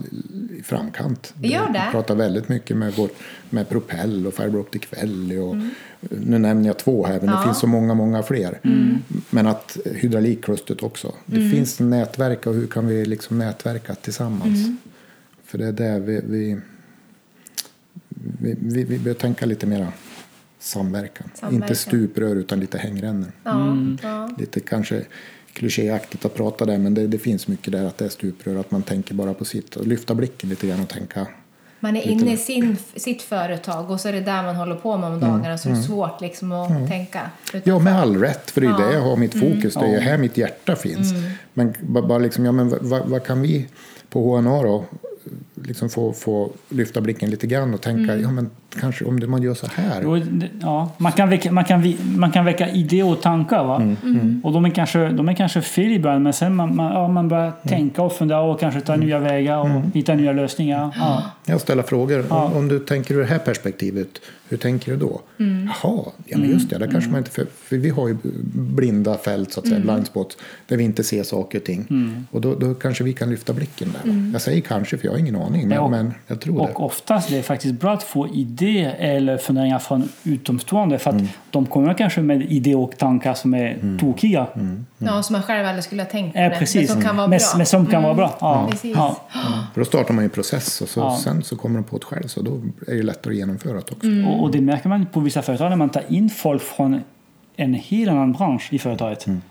i 0.62 0.64
framkant. 0.64 1.34
Det 1.36 1.48
gör 1.48 1.66
det? 1.72 1.82
Vi 1.86 1.90
pratar 1.92 2.14
väldigt 2.14 2.48
mycket 2.48 2.76
med, 2.76 2.92
vår, 2.96 3.08
med 3.50 3.68
Propell 3.68 4.26
och 4.26 4.34
Fiber 4.34 4.60
Optic 4.60 4.82
Valley. 4.96 5.38
Och, 5.38 5.56
Nu 6.10 6.38
nämner 6.38 6.66
jag 6.66 6.78
två 6.78 7.06
här, 7.06 7.12
men 7.12 7.20
det 7.20 7.26
Mm. 7.26 7.38
Ja. 7.38 7.44
finns 7.44 7.58
så 7.58 7.66
många, 7.66 7.94
många 7.94 8.22
fler. 8.22 8.58
Men 9.30 9.46
att 9.46 9.76
hydraulikklustret 9.94 10.82
också. 10.82 11.14
Det 11.26 11.36
Mm. 11.36 11.50
finns 11.50 11.80
nätverk 11.80 12.46
och 12.46 12.54
hur 12.54 12.66
kan 12.66 12.86
vi 12.86 13.04
liksom 13.04 13.38
nätverka 13.38 13.94
tillsammans? 13.94 14.64
Mm. 14.64 14.76
För 15.44 15.58
det 15.58 15.66
är 15.66 15.72
där 15.72 16.00
vi, 16.00 16.20
vi, 16.24 16.60
vi, 18.40 18.56
vi, 18.60 18.84
vi 18.84 18.98
bör 18.98 19.14
tänka 19.14 19.46
lite 19.46 19.66
mera 19.66 19.92
samverkan. 20.58 21.30
Samverkan. 21.34 21.62
Inte 21.62 21.74
stuprör 21.74 22.36
utan 22.36 22.60
lite 22.60 22.78
hängrännor. 22.78 23.32
Ja, 23.44 23.76
ja. 24.02 24.30
Lite 24.38 24.60
kanske 24.60 25.02
klichéaktigt 25.52 26.24
att 26.24 26.34
prata 26.34 26.64
där 26.66 26.78
men 26.78 26.94
det, 26.94 27.06
det 27.06 27.18
finns 27.18 27.48
mycket 27.48 27.72
där 27.72 27.84
att 27.84 27.98
det 27.98 28.04
är 28.04 28.08
stuprör. 28.08 28.56
Att 28.56 28.70
man 28.70 28.82
tänker 28.82 29.14
bara 29.14 29.34
på 29.34 29.44
sitt 29.44 29.76
och 29.76 29.86
lyfta 29.86 30.14
blicken 30.14 30.50
lite 30.50 30.66
grann 30.66 30.80
och 30.80 30.88
tänka. 30.88 31.26
Man 31.80 31.96
är 31.96 32.08
inne 32.08 32.32
i 32.32 32.36
sin, 32.36 32.76
sitt 32.96 33.22
företag 33.22 33.90
och 33.90 34.00
så 34.00 34.08
är 34.08 34.12
det 34.12 34.20
där 34.20 34.42
man 34.42 34.56
håller 34.56 34.74
på 34.74 34.96
med 34.96 35.10
om 35.10 35.20
dagarna 35.20 35.58
så 35.58 35.68
det 35.68 35.74
är 35.74 35.82
svårt 35.82 36.20
liksom 36.20 36.52
att 36.52 36.88
tänka. 36.88 37.30
Ja, 37.64 37.78
med 37.78 38.00
all 38.00 38.16
rätt, 38.16 38.50
för 38.50 38.60
det 38.60 38.66
är 38.66 38.78
det 38.86 38.92
jag 38.92 39.00
har 39.00 39.16
mitt 39.16 39.32
fokus. 39.40 39.74
Det 39.74 39.80
är 39.86 39.94
Ja. 39.94 40.00
här 40.00 40.18
mitt 40.18 40.36
hjärta 40.36 40.76
finns. 40.76 41.12
Men 41.54 41.74
ba- 41.80 42.02
bara 42.06 42.18
liksom, 42.18 42.44
ja, 42.44 42.52
men 42.52 42.74
vad, 42.80 43.02
vad 43.08 43.24
kan 43.24 43.42
vi 43.42 43.66
på 44.10 44.36
HNA 44.36 44.62
då 44.62 44.84
liksom 45.64 45.88
få, 45.90 46.12
få 46.12 46.50
lyfta 46.68 47.00
blicken 47.00 47.30
lite 47.30 47.46
grann 47.46 47.74
och 47.74 47.80
tänka, 47.80 48.16
ja 48.16 48.30
men 48.30 48.50
kanske 48.80 49.04
om 49.04 49.20
det 49.20 49.26
man 49.26 49.42
gör 49.42 49.54
så 49.54 49.66
här. 49.74 50.00
Jo, 50.02 50.16
det- 50.16 50.48
Ja, 50.60 50.90
man, 50.98 51.12
kan 51.12 51.28
väcka, 51.30 51.52
man, 51.52 51.64
kan, 51.64 51.94
man 52.16 52.30
kan 52.32 52.44
väcka 52.44 52.68
idéer 52.70 53.04
och 53.06 53.20
tankar. 53.22 53.64
Va? 53.64 53.76
Mm, 53.76 54.40
Och 54.44 54.52
de 54.52 54.64
är, 54.64 54.70
kanske, 54.70 55.08
de 55.08 55.28
är 55.28 55.34
kanske 55.34 55.60
fel 55.62 55.92
i 55.92 55.98
början 55.98 56.22
men 56.22 56.32
sen 56.32 56.56
man, 56.56 56.76
man, 56.76 56.92
ja, 56.92 57.08
man 57.08 57.28
börjar 57.28 57.42
Mm. 57.44 57.68
tänka 57.78 58.02
och 58.02 58.12
fundera 58.12 58.40
och 58.40 58.60
kanske 58.60 58.80
ta 58.80 58.96
nya 58.96 59.18
vägar 59.18 59.58
och 59.58 59.82
hitta 59.94 60.14
nya 60.14 60.32
lösningar. 60.32 60.94
Ja. 60.96 61.22
Jag 61.44 61.60
ställer 61.60 61.82
frågor. 61.82 62.24
Ja. 62.30 62.44
Om, 62.44 62.52
om 62.56 62.68
du 62.68 62.78
tänker 62.78 63.14
ur 63.14 63.18
det 63.20 63.26
här 63.26 63.38
perspektivet, 63.38 64.08
hur 64.48 64.56
tänker 64.56 64.92
du 64.92 64.98
då? 64.98 65.20
Mm. 65.40 65.70
Jaha, 65.82 66.02
ja 66.26 66.38
men 66.38 66.50
just 66.50 66.70
det, 66.70 66.78
där 66.78 66.86
kanske 66.90 67.10
man 67.10 67.18
inte... 67.18 67.30
För, 67.30 67.46
för 67.54 67.76
vi 67.76 67.90
har 67.90 68.08
ju 68.08 68.16
blinda 68.54 69.18
fält, 69.18 69.52
så 69.52 69.60
att 69.60 69.66
säga, 69.66 69.76
Mm. 69.80 69.88
blind 69.94 70.06
spots, 70.06 70.36
där 70.68 70.76
vi 70.76 70.84
inte 70.84 71.04
ser 71.04 71.22
saker 71.22 71.58
och 71.58 71.64
ting. 71.64 71.86
Och 72.30 72.40
då, 72.40 72.54
då 72.54 72.74
kanske 72.74 73.04
vi 73.04 73.12
kan 73.12 73.30
lyfta 73.30 73.52
blicken 73.52 73.88
där. 74.02 74.10
Mm. 74.10 74.30
Jag 74.32 74.42
säger 74.42 74.60
kanske, 74.60 74.98
för 74.98 75.04
jag 75.06 75.12
har 75.12 75.18
ingen 75.18 75.36
aning, 75.36 75.51
men, 75.52 75.70
Ja, 75.70 75.80
och- 75.80 75.90
men 75.90 76.14
jag 76.26 76.40
tror 76.40 76.54
det. 76.54 76.60
Och 76.60 76.84
oftast 76.84 77.28
det 77.30 77.38
är 77.38 77.42
faktiskt 77.42 77.74
bra 77.80 77.92
att 77.92 78.02
få 78.02 78.28
idéer 78.28 78.94
eller 78.98 79.36
funderingar 79.38 79.78
från 79.78 80.08
utomstående 80.24 80.98
för 80.98 81.10
att 81.10 81.16
Mm. 81.16 81.28
de 81.50 81.66
kommer 81.66 81.94
kanske 81.94 82.20
med 82.20 82.42
idéer 82.52 82.76
och 82.78 82.96
tankar 82.98 83.34
som 83.34 83.54
är 83.54 83.98
tokiga. 84.00 84.46
Ja, 84.98 85.22
som 85.22 85.32
man 85.32 85.42
själv 85.42 85.66
aldrig 85.66 85.84
skulle 85.84 86.02
ha 86.02 86.10
tänkt 86.10 86.32
på 86.32 86.38
Ja, 86.40 86.48
det, 86.48 86.56
precis. 86.58 86.88
men 86.90 86.96
som 86.96 87.02
kan 87.02 87.16
vara 87.16 87.26
Men- 87.28 87.38
bra. 87.38 87.46
men 87.56 87.66
som 87.66 87.86
kan 87.86 88.02
vara 88.02 88.14
bra. 88.14 88.36
Ja. 88.40 88.68
Precis. 88.70 88.96
Ja. 88.96 89.16
För 89.74 89.80
då 89.80 89.84
startar 89.84 90.14
man 90.14 90.24
ju 90.24 90.26
en 90.26 90.30
process 90.30 90.80
och 90.80 90.88
så, 90.88 91.00
Ja. 91.00 91.18
sen 91.24 91.42
så 91.42 91.56
kommer 91.56 91.76
de 91.80 91.84
på 91.84 91.98
det 91.98 92.04
själv, 92.04 92.26
så 92.26 92.42
då 92.42 92.60
är 92.88 92.94
det 92.94 93.02
lättare 93.02 93.32
att 93.32 93.38
genomföra 93.38 93.72
det 93.72 93.78
också. 93.78 94.06
Mm. 94.06 94.26
Och, 94.28 94.42
och 94.42 94.50
det 94.50 94.60
märker 94.60 94.88
man 94.88 95.06
på 95.06 95.20
vissa 95.20 95.42
företag 95.42 95.68
när 95.70 95.76
man 95.76 95.88
tar 95.90 96.02
in 96.08 96.30
folk 96.30 96.62
från 96.62 97.00
en 97.56 97.74
helt 97.74 98.10
annan 98.10 98.32
bransch 98.32 98.68
i 98.72 98.78
företaget. 98.78 99.26
Mm. 99.26 99.42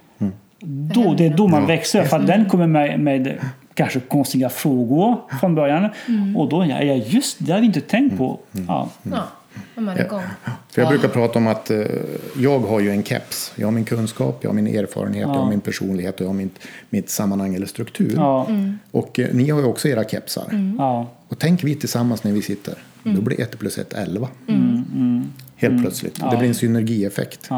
Då, 0.94 1.14
det 1.18 1.26
är 1.26 1.30
då 1.38 1.48
man 1.48 1.66
växer 1.68 2.04
för 2.04 2.18
att 2.20 2.28
den 2.28 2.46
kommer 2.50 2.68
med, 2.68 3.00
med 3.00 3.38
kanske 3.74 4.00
konstiga 4.00 4.50
frågor 4.50 5.18
från 5.40 5.56
början. 5.56 5.90
Och 6.36 6.50
då, 6.50 6.66
ja, 6.66 6.82
ja 6.84 6.94
just 6.94 7.38
det 7.40 7.52
har 7.52 7.60
vi 7.60 7.66
inte 7.66 7.82
tänkt 7.82 8.18
på. 8.18 8.40
Ja. 8.68 8.90
Ja. 9.04 9.28
När 9.76 9.84
man 9.84 9.98
är 9.98 10.06
igång. 10.06 10.22
För 10.70 10.82
jag 10.82 10.90
brukar 10.90 11.08
prata 11.08 11.40
om 11.40 11.48
att 11.48 11.72
eh, 11.72 11.86
jag 12.38 12.60
har 12.60 12.80
ju 12.80 12.92
en 12.92 13.04
keps. 13.04 13.54
Jag 13.56 13.68
har 13.68 13.72
min 13.72 13.86
kunskap, 13.86 14.38
jag 14.42 14.50
har 14.50 14.56
min 14.56 14.68
erfarenhet, 14.68 15.22
jag 15.22 15.28
har 15.28 15.50
min 15.50 15.62
personlighet 15.62 16.16
och 16.16 16.22
jag 16.22 16.30
har 16.30 16.34
mitt, 16.34 16.60
mitt 16.90 17.10
sammanhang 17.10 17.56
eller 17.56 17.66
struktur. 17.66 18.14
Ja. 18.16 18.48
Och 18.92 19.20
eh, 19.20 19.34
ni 19.34 19.50
har 19.50 19.60
ju 19.60 19.66
också 19.66 19.88
era 19.88 20.04
kepsar. 20.04 20.74
Ja. 20.78 21.08
Och 21.28 21.40
tänk 21.40 21.64
vi 21.64 21.76
tillsammans 21.76 22.24
när 22.24 22.32
vi 22.32 22.42
sitter. 22.42 22.74
Då 23.04 23.22
blir 23.22 23.42
1 23.42 23.60
plus 23.60 23.78
1 23.78 23.94
11. 23.94 24.28
Helt 25.56 25.82
plötsligt. 25.82 26.22
Det 26.32 26.38
blir 26.38 26.48
en 26.48 26.56
synergieffekt. 26.56 27.50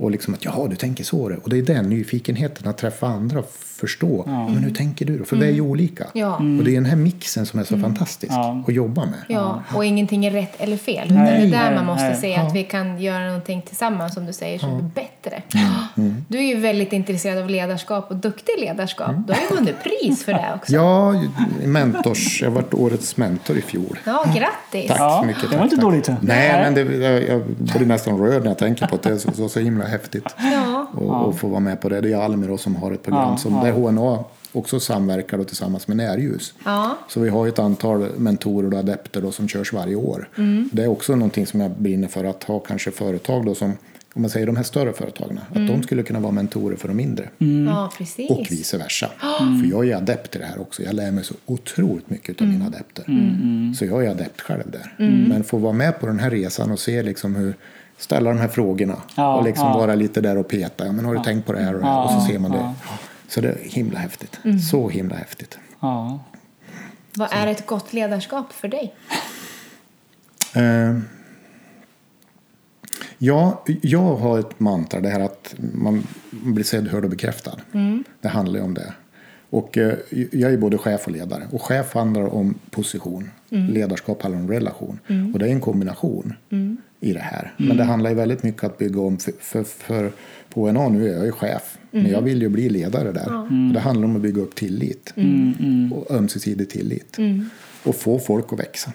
Och 0.00 0.10
liksom 0.10 0.34
att 0.34 0.44
jaha, 0.44 0.68
du 0.68 0.76
tänker 0.76 1.04
så. 1.04 1.28
det. 1.28 1.36
Och 1.36 1.50
det 1.50 1.58
är 1.58 1.62
den 1.62 1.88
nyfikenheten 1.88 2.68
att 2.68 2.78
träffa 2.78 3.06
andra 3.06 3.38
och 3.38 3.50
förstå. 3.52 4.22
Men 4.26 4.56
hur 4.64 4.70
tänker 4.74 5.04
du 5.06 5.18
då? 5.18 5.24
För 5.24 5.36
vi 5.36 5.46
är 5.46 5.50
ju 5.52 5.60
olika. 5.60 6.06
Ja. 6.12 6.34
Och 6.36 6.64
det 6.64 6.70
är 6.70 6.74
den 6.74 6.84
här 6.84 6.96
mixen 6.96 7.46
som 7.46 7.60
är 7.60 7.64
så 7.64 7.78
fantastisk 7.78 8.32
Ja. 8.32 8.64
att 8.68 8.74
jobba 8.74 9.04
med. 9.04 9.20
Ja, 9.28 9.62
och 9.74 9.84
ingenting 9.84 10.26
är 10.26 10.30
rätt 10.30 10.54
eller 10.58 10.76
fel. 10.76 11.04
Utan 11.06 11.16
Nej, 11.16 11.40
det 11.40 11.46
är 11.46 11.50
där 11.62 11.70
nej, 11.70 11.74
man 11.74 11.86
måste 11.86 12.14
se 12.20 12.34
att 12.36 12.54
vi 12.54 12.64
kan 12.64 13.00
göra 13.02 13.26
någonting 13.26 13.62
tillsammans, 13.62 14.14
som 14.14 14.26
du 14.26 14.32
säger, 14.32 14.58
som 14.58 14.78
blir 14.78 14.90
bättre. 15.04 15.42
Du 16.28 16.38
är 16.38 16.42
ju 16.42 16.56
väldigt 16.60 16.92
intresserad 16.92 17.38
av 17.38 17.50
ledarskap 17.50 18.10
och 18.10 18.16
duktig 18.16 18.52
ledarskap. 18.60 19.10
Du 19.26 19.32
har 19.32 19.40
ju 19.50 19.56
vunnit 19.56 19.76
pris 19.82 20.24
för 20.24 20.32
det 20.32 20.52
också. 20.54 20.72
Ja, 20.72 21.14
mentors. 21.64 22.42
Jag 22.42 22.48
har 22.50 22.54
varit 22.54 22.74
årets 22.74 23.16
mentor 23.16 23.56
i 23.58 23.62
fjol. 23.62 23.98
Ja, 24.04 24.24
grattis! 24.24 24.88
Tack 24.90 25.00
Ja, 25.00 25.18
så 25.20 25.26
mycket. 25.26 25.42
det 25.42 25.48
var 25.48 25.54
tack, 25.56 25.64
inte 25.64 25.76
tack. 25.76 25.82
dåligt. 25.84 26.08
Nej, 26.08 26.18
Nej. 26.22 26.62
men 26.62 26.74
det, 26.74 26.96
jag, 26.96 27.28
jag 27.28 27.42
blir 27.76 27.86
nästan 27.86 28.18
rörd 28.18 28.42
när 28.42 28.50
jag 28.50 28.58
tänker 28.58 28.86
på 28.86 28.94
att 28.94 29.02
det 29.02 29.10
är 29.10 29.18
så, 29.18 29.32
så, 29.32 29.48
så 29.48 29.60
himla 29.60 29.84
häftigt. 29.90 30.24
Ja. 30.38 30.86
Och, 30.94 31.26
och 31.28 31.38
få 31.38 31.48
vara 31.48 31.60
med 31.60 31.80
på 31.80 31.88
det. 31.88 32.00
Det 32.00 32.12
är 32.12 32.16
Almi 32.16 32.46
då 32.46 32.58
som 32.58 32.76
har 32.76 32.92
ett 32.92 33.02
program 33.02 33.30
Ja, 33.30 33.36
som 33.36 33.54
ja. 33.54 33.64
där 33.64 33.72
HNA 33.72 34.24
också 34.52 34.80
samverkar 34.80 35.38
då 35.38 35.44
tillsammans 35.44 35.88
med 35.88 35.96
Närljus. 35.96 36.54
Ja. 36.64 36.98
Så 37.08 37.20
vi 37.20 37.28
har 37.28 37.48
ett 37.48 37.58
antal 37.58 38.08
mentorer 38.18 38.72
och 38.72 38.78
adepter 38.78 39.22
då 39.22 39.32
som 39.32 39.48
körs 39.48 39.72
varje 39.72 39.94
år. 39.96 40.28
Mm. 40.38 40.70
Det 40.72 40.82
är 40.82 40.88
också 40.88 41.16
någonting 41.16 41.46
som 41.46 41.60
jag 41.60 41.70
brinner 41.70 42.08
för 42.08 42.24
att 42.24 42.44
ha 42.44 42.58
kanske 42.58 42.90
företag 42.90 43.46
då 43.46 43.54
som 43.54 43.72
om 44.14 44.22
man 44.22 44.30
säger 44.30 44.46
de 44.46 44.56
här 44.56 44.62
större 44.62 44.92
företagen, 44.92 45.40
att 45.50 45.56
Mm. 45.56 45.68
de 45.68 45.82
skulle 45.82 46.02
kunna 46.02 46.20
vara 46.20 46.32
mentorer 46.32 46.76
för 46.76 46.88
de 46.88 46.94
mindre. 46.96 47.28
ja, 47.66 47.92
precis. 47.98 48.30
Och 48.30 48.46
vice 48.50 48.78
versa. 48.78 49.10
För 49.62 49.70
jag 49.70 49.88
är 49.88 49.96
adept 49.96 50.36
i 50.36 50.38
det 50.38 50.44
här 50.44 50.60
också. 50.60 50.82
Jag 50.82 50.94
lär 50.94 51.10
mig 51.10 51.24
så 51.24 51.34
otroligt 51.46 52.10
mycket 52.10 52.40
av 52.40 52.46
mina 52.48 52.66
adepter. 52.66 53.04
Så 53.78 53.84
jag 53.84 54.04
är 54.06 54.10
adept 54.10 54.40
själv 54.40 54.62
där. 54.70 54.94
Men 55.28 55.44
få 55.44 55.56
vara 55.58 55.72
med 55.72 56.00
på 56.00 56.06
den 56.06 56.18
här 56.18 56.30
resan 56.30 56.70
och 56.70 56.78
se 56.80 57.02
liksom 57.02 57.36
hur 57.36 57.54
ställa 58.00 58.30
de 58.30 58.38
här 58.38 58.48
frågorna 58.48 58.96
Ja, 59.14 59.36
och 59.36 59.44
liksom 59.44 59.66
ja. 59.68 59.78
vara 59.78 59.94
lite 59.94 60.20
där 60.20 60.36
och 60.36 60.48
peta. 60.48 60.86
Ja, 60.86 60.92
men 60.92 61.04
har 61.04 61.14
du 61.14 61.22
tänkt 61.22 61.46
på 61.46 61.52
det 61.52 61.60
här 61.62 61.74
och 61.74 61.80
det 61.80 61.86
här? 61.86 62.04
Och 62.04 62.10
så 62.10 62.20
ser 62.20 62.38
man 62.38 62.50
det. 62.50 62.74
Så 63.28 63.40
det 63.40 63.48
är 63.48 63.58
himla 63.62 63.98
häftigt. 63.98 64.40
Så 64.70 64.88
himla 64.88 65.16
häftigt. 65.16 65.58
Ja. 65.80 66.18
Vad 67.14 67.28
är 67.32 67.46
ett 67.46 67.66
gott 67.66 67.92
ledarskap 67.92 68.52
för 68.52 68.68
dig? 68.68 68.94
Eh, 70.54 70.98
ja, 73.18 73.64
jag 73.82 74.16
har 74.16 74.38
ett 74.38 74.60
mantra, 74.60 75.00
det 75.00 75.08
här 75.08 75.20
att 75.20 75.54
man 75.74 76.06
blir 76.30 76.64
sedd, 76.64 76.88
hörd 76.88 77.04
och 77.04 77.10
bekräftad. 77.10 77.60
Det 78.20 78.28
handlar 78.28 78.58
ju 78.58 78.64
om 78.64 78.74
det. 78.74 78.92
Och 79.50 79.78
eh, 79.78 79.94
jag 80.32 80.52
är 80.52 80.56
både 80.56 80.78
chef 80.78 81.06
och 81.06 81.12
ledare. 81.12 81.42
Och 81.52 81.62
chef 81.62 81.94
handlar 81.94 82.34
om 82.34 82.54
position. 82.70 83.30
Ledarskap 83.72 84.22
handlar 84.22 84.40
om 84.40 84.48
relation. 84.50 84.98
Och 85.32 85.38
det 85.38 85.46
är 85.46 85.50
en 85.52 85.60
kombination 85.60 86.34
i 87.00 87.12
det 87.12 87.18
här. 87.20 87.54
Men 87.56 87.76
det 87.76 87.84
handlar 87.84 88.10
ju 88.10 88.16
väldigt 88.16 88.42
mycket 88.42 88.64
att 88.64 88.78
bygga 88.78 89.00
om. 89.00 89.18
För, 89.18 89.32
för, 89.40 89.64
för 89.64 90.12
på 90.48 90.68
HNA 90.68 90.88
nu 90.88 91.08
är 91.08 91.16
jag 91.16 91.24
ju 91.26 91.32
chef. 91.32 91.78
Men 91.90 92.10
jag 92.10 92.22
vill 92.22 92.42
ju 92.42 92.48
bli 92.48 92.68
ledare 92.68 93.12
där. 93.12 93.38
Och 93.68 93.74
det 93.74 93.80
handlar 93.80 94.04
om 94.04 94.16
att 94.16 94.22
bygga 94.22 94.42
upp 94.42 94.54
tillit. 94.54 95.14
Och 95.92 96.10
ömsesidig 96.10 96.70
tillit. 96.70 97.16
Och 97.82 97.96
få 97.96 98.18
folk 98.18 98.52
att 98.52 98.58
växa. 98.58 98.92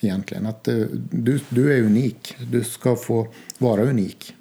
Egentligen. 0.00 0.46
Att 0.46 0.68
eh, 0.68 0.74
du, 1.10 1.40
du 1.48 1.72
är 1.72 1.82
unik. 1.82 2.36
Du 2.50 2.64
ska 2.64 2.96
få 2.96 3.26
vara 3.58 3.82
unik. 3.82 4.34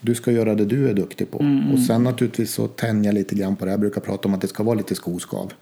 Du 0.00 0.14
ska 0.14 0.32
göra 0.32 0.54
det 0.54 0.64
du 0.64 0.88
är 0.88 0.94
duktig 0.94 1.30
på. 1.30 1.38
Och 1.72 1.78
sen 1.78 2.02
naturligtvis 2.04 2.52
så 2.54 2.68
tänja 2.68 3.12
lite 3.12 3.34
grann 3.34 3.56
på 3.56 3.64
det. 3.64 3.70
Jag 3.70 3.80
brukar 3.80 4.00
prata 4.00 4.28
om 4.28 4.34
att 4.34 4.40
det 4.40 4.48
ska 4.48 4.62
vara 4.62 4.74
lite 4.74 4.94
skoskav. 4.94 5.52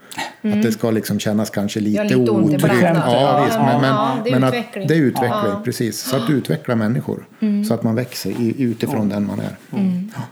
Att 0.43 0.63
det 0.63 0.73
ska 0.73 0.91
liksom 0.91 1.19
kännas 1.19 1.51
kanske 1.51 1.81
lite, 1.81 2.05
lite 2.05 2.31
otryggt. 2.31 2.63
Ja, 2.63 2.79
Ja, 2.95 3.45
visst. 3.45 3.57
ja, 3.57 3.65
Men, 3.67 3.81
men, 3.81 3.91
ja, 3.91 4.17
det 4.25 4.31
är 4.31 4.35
men 4.35 4.45
att 4.45 4.55
utveckling. 4.55 4.89
det 4.89 4.95
är 4.95 4.99
utveckling, 4.99 5.65
precis. 5.65 6.01
Så 6.01 6.17
att 6.17 6.31
utveckla 6.31 6.75
människor. 6.77 7.27
Så 7.69 7.75
att 7.75 7.83
man 7.83 7.95
växer 7.95 8.31
i, 8.31 8.55
utifrån 8.63 9.09
den 9.09 9.27
man 9.27 9.41
är. 9.41 9.57
Ja. 10.15 10.23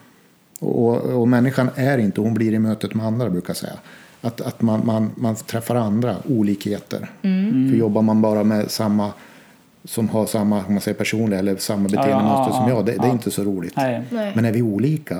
Och, 0.58 0.96
och 1.20 1.28
människan 1.28 1.70
är 1.74 1.98
inte, 1.98 2.20
hon 2.20 2.34
blir 2.34 2.52
i 2.52 2.58
mötet 2.58 2.94
med 2.94 3.06
andra 3.06 3.30
brukar 3.30 3.48
jag 3.50 3.56
säga. 3.56 3.72
Att, 4.20 4.40
att 4.40 4.62
man, 4.62 4.86
man, 4.86 5.10
man 5.14 5.34
träffar 5.36 5.74
andra 5.74 6.16
olikheter. 6.28 7.10
För 7.70 7.76
jobbar 7.76 8.02
man 8.02 8.22
bara 8.22 8.44
med 8.44 8.70
samma 8.70 9.12
som 9.84 10.08
har 10.08 10.26
samma 10.26 10.64
man 10.68 10.80
säger, 10.80 10.98
personliga 10.98 11.38
eller 11.38 11.56
samma 11.56 11.88
beteendemönster 11.88 12.50
ja, 12.50 12.56
som 12.56 12.68
ja, 12.68 12.74
jag, 12.76 12.86
det, 12.86 12.92
det 12.92 13.06
är 13.08 13.12
inte 13.12 13.30
så 13.30 13.44
roligt. 13.44 13.76
Nej. 13.76 14.02
Men 14.34 14.44
är 14.44 14.52
vi 14.52 14.62
olika? 14.62 15.14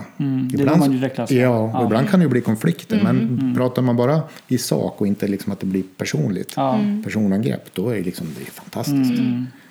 det 0.50 0.56
vill 0.56 0.66
man 0.66 0.94
utvecklas. 0.94 1.30
ja, 1.30 1.70
Ja. 1.74 1.84
ibland 1.84 2.08
kan 2.08 2.20
det 2.20 2.24
ju 2.24 2.30
bli 2.30 2.40
konflikter. 2.40 3.00
Men 3.04 3.54
pratar 3.56 3.82
man 3.82 3.96
bara 3.96 4.20
i 4.48 4.58
sak 4.58 5.00
och 5.00 5.06
inte 5.06 5.28
liksom 5.28 5.52
att 5.52 5.60
det 5.60 5.66
blir 5.66 5.82
personligt, 5.96 6.52
Ja. 6.56 6.78
personangrepp, 7.04 7.74
då 7.74 7.88
är 7.88 7.94
det, 7.94 8.02
liksom, 8.02 8.26
det 8.38 8.42
är 8.42 8.50
fantastiskt. 8.50 9.22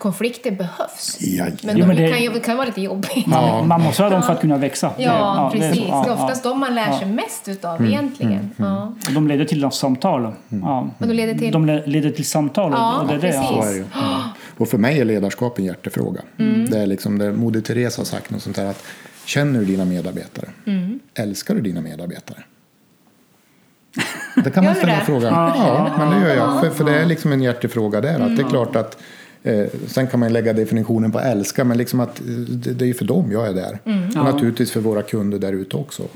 Konflikter 0.01 0.51
behövs. 0.51 1.17
Jajamän. 1.21 1.57
Men 1.63 1.77
Jo, 1.77 1.81
de 1.81 1.87
men 1.87 1.95
det- 1.95 2.09
kan, 2.11 2.21
ju, 2.21 2.39
kan 2.39 2.57
vara 2.57 2.67
lite 2.67 2.81
jobbigt. 2.81 3.27
Man, 3.27 3.67
man 3.67 3.81
måste 3.81 4.03
ha 4.03 4.09
dem 4.09 4.23
för 4.23 4.33
att 4.33 4.41
kunna 4.41 4.57
växa. 4.57 4.91
Ja, 4.97 5.49
Det- 5.53 5.59
det 5.59 5.65
är 5.65 5.69
precis. 5.69 5.83
Det 5.85 5.89
är 5.91 6.07
Ja, 6.07 6.13
oftast 6.13 6.43
de 6.43 6.59
man 6.59 6.75
lär 6.75 6.91
sig 6.99 7.07
mest 7.07 7.47
utav 7.47 7.85
egentligen. 7.85 8.51
Ja. 8.57 8.93
ja. 9.05 9.11
De 9.13 9.27
leder 9.27 9.45
till 9.45 9.69
samtal. 9.71 10.33
Ja. 10.49 10.89
Och 10.97 11.07
de 11.07 11.13
leder 11.13 11.33
till- 11.33 11.51
De 11.51 11.65
le- 11.65 11.83
leder 11.85 12.11
till 12.11 12.25
samtal. 12.25 12.71
och- 12.71 12.77
Ja, 12.79 12.99
och 13.01 13.07
det 13.07 13.13
är 13.13 13.19
precis. 13.19 13.47
Så 13.47 13.61
är 13.63 13.65
det 13.71 13.77
ju. 13.77 13.85
Ja. 13.93 14.23
Och 14.57 14.67
för 14.69 14.77
mig 14.77 14.99
är 14.99 15.05
ledarskap 15.05 15.59
en 15.59 15.65
hjärtefråga. 15.65 16.21
Det 16.69 16.79
är 16.79 16.85
liksom 16.87 17.17
det 17.17 17.31
Moder 17.31 17.61
Teresa 17.61 17.99
har 17.99 18.05
sagt 18.05 18.29
något 18.29 18.41
sånt 18.41 18.55
där 18.55 18.65
att 18.65 18.83
känner 19.25 19.59
du 19.59 19.65
dina 19.65 19.85
medarbetare? 19.85 20.49
Älskar 21.13 21.55
du 21.55 21.61
dina 21.61 21.81
medarbetare? 21.81 22.37
Det 24.43 24.51
kan 24.51 24.65
man 24.65 24.75
ställa 24.75 24.99
frågan. 24.99 25.33
Ja, 25.33 25.89
men 25.97 26.09
det 26.21 26.27
gör 26.27 26.35
jag. 26.35 26.61
För, 26.61 26.69
för 26.69 26.83
det 26.83 26.99
är 26.99 27.05
liksom 27.05 27.31
en 27.31 27.41
hjärtefråga 27.41 28.01
där. 28.01 28.19
Att 28.19 28.35
det 28.37 28.43
är 28.43 28.49
klart 28.49 28.75
att 28.75 28.97
Eh, 29.43 29.67
sen 29.87 30.07
kan 30.07 30.19
man 30.19 30.33
lägga 30.33 30.53
definitionen 30.53 31.11
på 31.11 31.19
älska, 31.19 31.63
men 31.63 31.77
liksom 31.77 31.99
att 31.99 32.19
eh, 32.19 32.25
det, 32.25 32.73
det 32.73 32.85
är 32.85 32.87
ju 32.87 32.93
för 32.93 33.05
dem 33.05 33.31
jag 33.31 33.47
är 33.47 33.53
där. 33.53 33.79
Och 34.19 34.25
naturligtvis 34.25 34.71
för 34.71 34.79
våra 34.79 35.01
kunder 35.01 35.39
där 35.39 35.53
ute 35.53 35.77
också. 35.77 36.07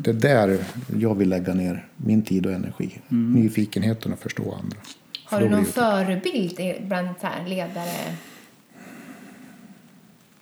Det 0.00 0.10
är 0.10 0.14
där 0.14 0.58
jag 0.98 1.14
vill 1.14 1.28
lägga 1.28 1.54
ner 1.54 1.88
min 1.96 2.22
tid 2.22 2.46
och 2.46 2.52
energi. 2.52 3.00
Nyfikenheten 3.08 4.12
att 4.12 4.20
förstå 4.20 4.42
andra. 4.62 4.76
Har 5.24 5.38
För 5.38 5.44
du 5.44 5.50
någon 5.50 5.64
förebild 5.64 6.60
bland 6.88 7.08
så 7.20 7.26
här 7.26 7.48
ledare? 7.48 8.16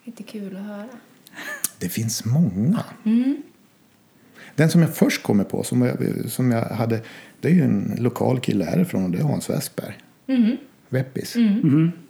Lite 0.04 0.22
kul 0.22 0.56
att 0.56 0.62
höra. 0.62 0.88
Det 1.78 1.88
finns 1.88 2.24
många. 2.24 2.84
Den 4.54 4.70
som 4.70 4.80
jag 4.80 4.94
först 4.94 5.22
kommer 5.22 5.44
på, 5.44 5.62
som 5.62 5.82
jag, 5.82 5.96
som 6.28 6.50
jag 6.50 6.64
hade, 6.64 7.00
det 7.40 7.48
är 7.48 7.52
ju 7.52 7.62
en 7.62 7.96
lokal 7.98 8.40
kille 8.40 8.64
härifrån 8.64 9.04
och 9.04 9.10
det 9.10 9.18
är 9.18 9.22
Hans 9.22 9.50
Westberg. 9.50 9.94
Weppis. 10.88 11.36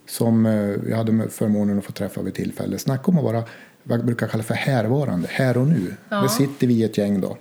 Som 0.07 0.45
eh, 0.45 0.53
jag 0.89 0.97
hade 0.97 1.29
förmånen 1.29 1.77
att 1.77 1.85
få 1.85 1.91
träffa 1.91 2.21
vid 2.21 2.33
tillfälle. 2.33 2.77
Snacka 2.79 3.11
om 3.11 3.17
att 3.17 3.23
vara 3.23 3.43
vad 3.83 3.99
jag 3.99 4.05
brukar 4.05 4.27
kalla 4.27 4.43
för 4.43 4.53
härvarande, 4.53 5.27
här 5.31 5.57
och 5.57 5.67
nu. 5.67 5.93
Där 6.09 6.27
sitter 6.27 6.67
vi 6.67 6.73
i 6.73 6.83
ett 6.83 6.97
gäng 6.97 7.21
då, 7.21 7.37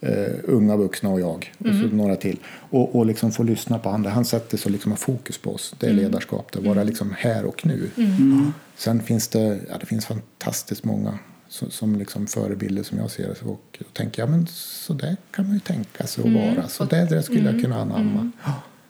eh, 0.00 0.32
unga 0.44 0.76
vuxna 0.76 1.10
och 1.10 1.20
jag 1.20 1.52
och 1.58 1.66
så 1.66 1.96
några 1.96 2.16
till. 2.16 2.38
Och, 2.46 2.96
och 2.96 3.06
liksom 3.06 3.32
få 3.32 3.42
lyssna 3.42 3.78
på 3.78 3.88
andra. 3.90 4.10
Han 4.10 4.24
sätter 4.24 4.56
så 4.58 4.68
liksom 4.68 4.92
har 4.92 4.96
fokus 4.96 5.38
på 5.38 5.54
oss. 5.54 5.74
Det 5.78 5.86
är 5.86 5.92
ledarskap, 5.92 6.52
det 6.52 6.60
vara 6.60 6.82
liksom 6.82 7.14
här 7.18 7.44
och 7.44 7.66
nu. 7.66 7.90
Sen 8.76 9.02
finns 9.02 9.28
det, 9.28 9.58
ja, 9.70 9.78
det 9.80 9.86
finns 9.86 10.06
fantastiskt 10.06 10.84
många 10.84 11.18
som, 11.48 11.70
som 11.70 11.96
liksom 11.96 12.26
förebilder 12.26 12.82
som 12.82 12.98
jag 12.98 13.10
ser. 13.10 13.30
Och 13.44 13.78
då 13.78 13.84
tänker 13.92 14.22
jag, 14.22 14.30
men 14.30 14.46
så 14.50 14.92
där 14.92 15.16
kan 15.30 15.44
man 15.44 15.54
ju 15.54 15.60
tänka 15.60 16.06
sig 16.06 16.24
att 16.24 16.32
vara. 16.56 16.68
Så 16.68 16.84
där, 16.84 17.06
där 17.06 17.22
skulle 17.22 17.50
jag 17.50 17.62
kunna 17.62 17.80
anamma. 17.80 18.30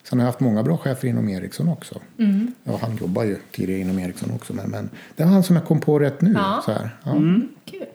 Sen 0.09 0.19
har 0.19 0.27
jag 0.27 0.33
haft 0.33 0.41
många 0.41 0.63
bra 0.63 0.77
chefer 0.77 1.09
inom 1.09 1.29
Ericsson 1.29 1.69
också. 1.69 2.01
Ja, 2.65 2.79
han 2.83 2.97
jobbar 3.01 3.25
ju 3.25 3.37
tidigare 3.53 3.81
inom 3.81 3.99
Ericsson 3.99 4.31
också. 4.35 4.53
Men, 4.53 4.71
men 4.71 4.91
det 5.17 5.25
var 5.25 5.31
han 5.31 5.43
som 5.43 5.57
jag 5.57 5.65
kom 5.65 5.81
på 5.81 5.99
rätt 5.99 6.21
nu. 6.21 6.33
Ja. 6.33 6.63
Så 6.65 6.73
här. 6.73 6.91
Ja. 7.05 7.13
Kul. 7.65 7.87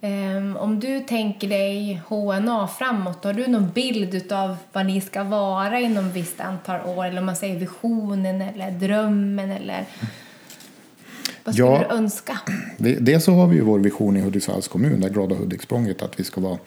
Ehm, 0.00 0.56
om 0.56 0.80
du 0.80 1.00
tänker 1.00 1.48
dig 1.48 2.02
HNA 2.08 2.68
framåt, 2.68 3.24
har 3.24 3.32
du 3.32 3.46
någon 3.46 3.70
bild 3.70 4.32
av 4.32 4.56
vad 4.72 4.86
ni 4.86 5.00
ska 5.00 5.24
vara 5.24 5.80
inom 5.80 6.06
ett 6.06 6.14
visst 6.16 6.40
antal 6.40 6.80
år? 6.86 7.04
Eller 7.06 7.18
om 7.20 7.26
man 7.26 7.36
säger 7.36 7.58
visionen 7.58 8.42
eller 8.42 8.70
drömmen 8.70 9.50
eller 9.50 9.84
vad 11.44 11.54
skulle 11.54 11.68
Ja. 11.68 11.84
du 11.88 11.94
önska? 11.96 12.38
Det- 12.78 12.94
Dels 12.94 13.24
så 13.24 13.32
har 13.32 13.46
vi 13.46 13.56
ju 13.56 13.62
vår 13.62 13.78
vision 13.78 14.16
i 14.16 14.20
Hudiksvalls 14.20 14.68
kommun, 14.68 15.00
det 15.00 15.08
glada 15.08 15.34
Hudiksprånget, 15.34 16.02
att 16.02 16.20
vi 16.20 16.24
ska 16.24 16.40
vara 16.40 16.58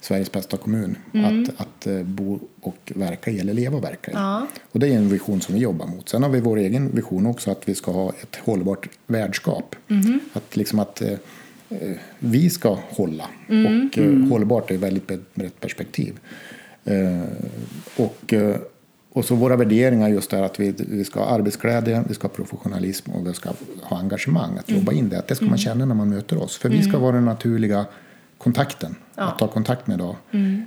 Sveriges 0.00 0.32
bästa 0.32 0.56
kommun 0.56 0.96
att, 1.12 1.60
att 1.60 1.86
eh, 1.86 2.02
bo 2.02 2.40
och 2.60 2.92
verka 2.94 3.30
i, 3.30 3.40
eller 3.40 3.54
leva 3.54 3.76
och 3.76 3.84
verka 3.84 4.10
i. 4.10 4.14
Ja. 4.14 4.46
Och 4.72 4.80
det 4.80 4.88
är 4.88 4.96
en 4.96 5.08
vision 5.08 5.40
som 5.40 5.54
vi 5.54 5.60
jobbar 5.60 5.86
mot. 5.86 6.08
Sen 6.08 6.22
har 6.22 6.30
vi 6.30 6.40
vår 6.40 6.56
egen 6.56 6.90
vision 6.94 7.26
också, 7.26 7.50
att 7.50 7.68
vi 7.68 7.74
ska 7.74 7.92
ha 7.92 8.08
ett 8.08 8.36
hållbart 8.36 8.88
värdskap. 9.06 9.76
Att 10.32 10.56
liksom 10.56 10.78
att 10.78 11.02
eh, 11.02 11.12
eh, 11.68 11.96
vi 12.18 12.50
ska 12.50 12.78
hålla. 12.88 13.24
Och 13.46 13.98
eh, 13.98 14.28
hållbart 14.28 14.70
är 14.70 14.74
ett 14.74 14.80
väldigt 14.80 15.34
brett 15.34 15.60
perspektiv. 15.60 16.18
Eh, 16.84 17.22
och 17.96 18.32
eh, 18.32 18.56
och 19.12 19.24
så 19.24 19.34
våra 19.34 19.56
värderingar 19.56 20.08
just 20.08 20.32
är 20.32 20.42
att 20.42 20.60
vi, 20.60 20.74
vi 20.78 21.04
ska 21.04 21.20
ha 21.20 21.26
arbetsglädje, 21.26 22.04
vi 22.08 22.14
ska 22.14 22.28
ha 22.28 22.34
professionalism 22.34 23.10
och 23.10 23.26
vi 23.26 23.34
ska 23.34 23.50
ha 23.82 23.98
engagemang. 23.98 24.58
Att 24.58 24.70
jobba 24.70 24.92
in 24.92 25.08
det, 25.08 25.18
att 25.18 25.28
det 25.28 25.34
ska 25.34 25.44
man 25.44 25.58
känna 25.58 25.84
när 25.84 25.94
man 25.94 26.08
möter 26.08 26.42
oss. 26.42 26.56
För 26.56 26.68
vi 26.68 26.82
ska 26.82 26.98
vara 26.98 27.12
den 27.12 27.24
naturliga 27.24 27.86
kontakten, 28.42 28.96
att 29.14 29.38
ta 29.38 29.48
kontakt 29.48 29.86
med 29.86 29.94
idag. 29.94 30.16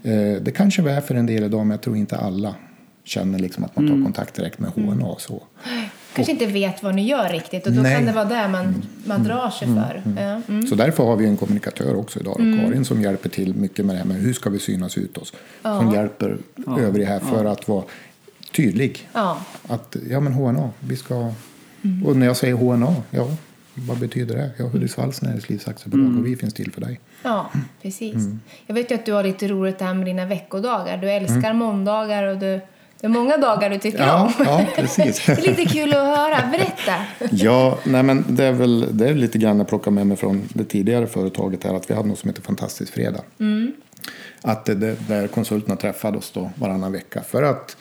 Eh, 0.03 0.41
det 0.41 0.51
kanske 0.55 0.81
vi 0.81 0.91
är 0.91 1.01
för 1.01 1.15
en 1.15 1.25
del 1.25 1.43
idag, 1.43 1.59
men 1.59 1.71
jag 1.71 1.81
tror 1.81 1.97
inte 1.97 2.17
alla 2.17 2.55
känner 3.03 3.39
liksom 3.39 3.63
att 3.63 3.75
man 3.75 3.87
tar 3.87 4.03
kontakt 4.03 4.35
direkt 4.35 4.59
med 4.59 4.69
HNA. 4.69 5.05
och 5.05 5.21
Så. 5.21 5.43
Kanske 6.15 6.31
inte 6.31 6.45
vet 6.45 6.83
vad 6.83 6.95
ni 6.95 7.07
gör 7.07 7.29
riktigt 7.29 7.67
och 7.67 7.73
då 7.73 7.81
Nej. 7.81 7.95
kan 7.95 8.05
det 8.05 8.11
vara 8.11 8.25
där 8.25 8.47
man, 8.47 8.83
man 9.05 9.23
drar 9.23 9.49
sig 9.49 9.67
för. 9.67 10.03
Ja. 10.17 10.41
Mm. 10.47 10.67
Så 10.67 10.75
därför 10.75 11.03
har 11.03 11.15
vi 11.15 11.25
en 11.25 11.37
kommunikatör 11.37 11.95
också 11.95 12.19
idag, 12.19 12.35
då, 12.39 12.43
Karin, 12.43 12.85
som 12.85 13.01
hjälper 13.01 13.29
till 13.29 13.55
mycket 13.55 13.85
med 13.85 13.95
det 13.95 13.99
här 13.99 14.05
med 14.05 14.17
hur 14.17 14.33
ska 14.33 14.49
vi 14.49 14.59
synas 14.59 14.97
ut 14.97 15.17
oss. 15.17 15.33
Som 15.61 15.93
hjälper 15.93 16.37
övriga 16.79 17.07
här 17.07 17.19
för 17.19 17.45
att 17.45 17.67
vara 17.67 17.83
tydlig. 18.51 19.09
Ja. 19.13 19.37
Att, 19.67 19.95
ja 20.09 20.19
men 20.19 20.33
HNA, 20.33 20.69
vi 20.79 20.95
ska... 20.95 21.31
Och 22.05 22.17
när 22.17 22.25
jag 22.25 22.37
säger 22.37 22.53
HNA, 22.53 22.95
ja, 23.11 23.27
vad 23.75 23.97
betyder 23.99 24.35
det? 24.35 24.49
Ja, 24.57 24.65
Hudiksvalls 24.65 25.21
näringslivsaktiebolag 25.21 26.17
och 26.19 26.25
vi 26.25 26.35
finns 26.35 26.53
till 26.53 26.71
för 26.71 26.81
dig. 26.81 26.99
Ja, 27.23 27.51
precis. 27.81 28.15
Jag 28.67 28.75
vet 28.75 28.91
ju 28.91 28.95
att 28.95 29.05
du 29.05 29.13
har 29.13 29.23
lite 29.23 29.47
roligt 29.47 29.79
det 29.79 29.85
här 29.85 29.93
med 29.93 30.05
dina 30.05 30.25
veckodagar. 30.25 30.97
Du 30.97 31.11
älskar 31.11 31.53
måndagar 31.53 32.23
och 32.23 32.37
du, 32.37 32.61
det 33.01 33.07
är 33.07 33.09
många 33.09 33.37
dagar 33.37 33.69
du 33.69 33.77
tycker 33.77 33.99
Ja, 34.07 34.23
om. 34.39 34.45
ja 34.45 34.65
precis. 34.75 35.25
Det 35.25 35.31
är 35.31 35.41
lite 35.57 35.65
kul 35.65 35.93
att 35.93 36.17
höra. 36.17 36.49
Berätta. 36.51 36.95
Ja, 37.31 37.79
nej 37.83 38.03
men 38.03 38.25
det 38.29 38.43
är 38.43 38.51
väl 38.51 38.97
det 38.97 39.09
är 39.09 39.13
lite 39.13 39.37
grann 39.37 39.57
jag 39.57 39.67
plockar 39.67 39.91
med 39.91 40.07
mig 40.07 40.17
från 40.17 40.41
det 40.53 40.63
tidigare 40.65 41.07
företaget 41.07 41.63
här 41.63 41.73
att 41.73 41.89
vi 41.89 41.93
hade 41.93 42.07
något 42.07 42.19
som 42.19 42.29
heter 42.29 42.41
Fantastisk 42.41 42.93
fredag. 42.93 43.21
Att 44.41 44.65
det, 44.65 44.75
det, 44.75 44.95
där 45.07 45.27
konsulterna 45.27 45.75
träffade 45.75 46.17
oss 46.17 46.31
då 46.31 46.51
varannan 46.55 46.91
vecka 46.91 47.21
för 47.21 47.43
att 47.43 47.77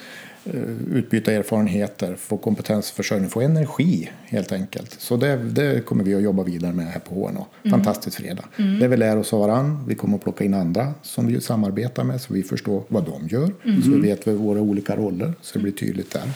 utbyta 0.93 1.33
erfarenheter, 1.33 2.17
få 2.17 2.37
kompetensförsörjning, 2.37 3.31
få 3.31 3.41
energi 3.41 4.11
helt 4.25 4.53
enkelt. 4.53 5.01
Så 5.01 5.17
det, 5.17 5.37
det 5.37 5.87
kommer 5.87 6.05
vi 6.05 6.15
att 6.15 6.23
jobba 6.23 6.43
vidare 6.43 6.73
med 6.73 6.87
här 6.87 7.01
på 7.01 7.15
HNA. 7.15 7.71
Fantastisk 7.71 8.19
fredag. 8.19 8.45
Det 8.81 8.89
vi 8.89 8.97
lär 8.97 9.17
oss 9.17 9.33
av 9.33 9.41
varann. 9.41 9.85
Vi 9.89 9.95
kommer 9.95 10.17
att 10.17 10.23
plocka 10.23 10.45
in 10.45 10.55
andra 10.55 10.95
som 11.03 11.27
vi 11.27 11.41
samarbetar 11.41 12.05
med 12.05 12.21
så 12.21 12.35
vi 12.35 12.43
förstår 12.43 12.83
vad 12.89 13.05
de 13.05 13.29
gör. 13.29 13.53
Så 13.85 13.91
vi 13.91 14.01
vet 14.01 14.27
våra 14.27 14.61
olika 14.61 14.97
roller 14.97 15.33
så 15.41 15.59
det 15.59 15.63
blir 15.63 15.73
tydligt 15.73 16.11
där. 16.11 16.31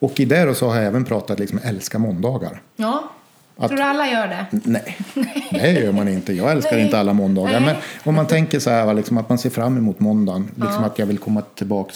Och 0.00 0.20
i 0.20 0.24
det 0.24 0.54
så 0.54 0.68
har 0.68 0.76
jag 0.76 0.84
även 0.84 1.04
pratat 1.04 1.38
liksom 1.38 1.60
älska 1.62 1.98
måndagar. 1.98 2.62
Ja. 2.76 3.10
Att- 3.58 3.68
Tror 3.68 3.76
du 3.78 3.82
alla 3.84 4.08
gör 4.08 4.26
det? 4.28 4.46
Nej, 4.64 5.72
det 5.74 5.80
gör 5.80 5.92
man 5.92 6.08
inte. 6.08 6.32
Jag 6.32 6.52
älskar 6.52 6.76
Nej. 6.76 6.84
inte 6.84 6.98
alla 6.98 7.12
måndagar. 7.12 7.60
Nej. 7.60 7.60
Men 7.60 7.76
om 8.04 8.14
man 8.14 8.26
tänker 8.26 8.58
så 8.60 8.70
här, 8.70 8.94
liksom, 8.94 9.18
att 9.18 9.28
man 9.28 9.38
ser 9.38 9.50
fram 9.50 9.76
emot 9.76 10.00
måndagen. 10.00 10.50
Liksom 10.54 10.84
att 10.84 10.98
jag 10.98 11.06
vill 11.06 11.18
komma 11.18 11.42
tillbaka 11.54 11.92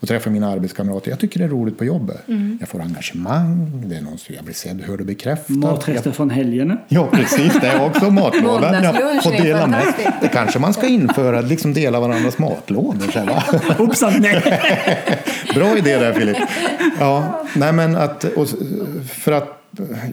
och 0.00 0.08
träffa 0.08 0.30
mina 0.30 0.50
arbetskamrater. 0.50 1.10
Jag 1.10 1.18
tycker 1.18 1.38
det 1.38 1.44
är 1.44 1.48
roligt 1.48 1.78
på 1.78 1.84
jobbet. 1.84 2.28
Mm. 2.28 2.56
Jag 2.60 2.68
får 2.68 2.82
engagemang, 2.82 3.82
det 3.86 3.96
är 3.96 4.00
någon 4.00 4.18
som 4.18 4.34
jag 4.34 4.44
blir 4.44 4.54
sedd, 4.54 4.82
hörd 4.86 5.00
och 5.00 5.06
bekräftad. 5.06 5.52
Matrester 5.52 6.12
från 6.12 6.30
helgerna. 6.30 6.76
Ja, 6.88 7.08
precis. 7.12 7.52
Det 7.60 7.66
är 7.66 7.84
också 7.86 8.10
matlådan. 8.10 8.74
Måndagslunchen 8.74 9.22
får 9.22 9.30
dela 9.30 9.66
med. 9.66 9.84
Det 10.20 10.28
kanske 10.28 10.58
man 10.58 10.74
ska 10.74 10.86
införa, 10.86 11.40
liksom 11.40 11.74
dela 11.74 12.00
varandras 12.00 12.38
matlådor. 12.38 13.10
Så 13.12 13.18
här, 13.18 13.26
va? 13.26 13.42
Hoppsan, 13.78 14.12
nej! 14.18 14.42
Bra 15.54 15.78
idé 15.78 15.96
där 15.98 16.12
Filip. 16.12 16.36
Ja, 17.00 17.42
nej 17.56 17.72
men 17.72 17.96
att, 17.96 18.24
och, 18.24 18.48
för 19.08 19.32
att 19.32 19.55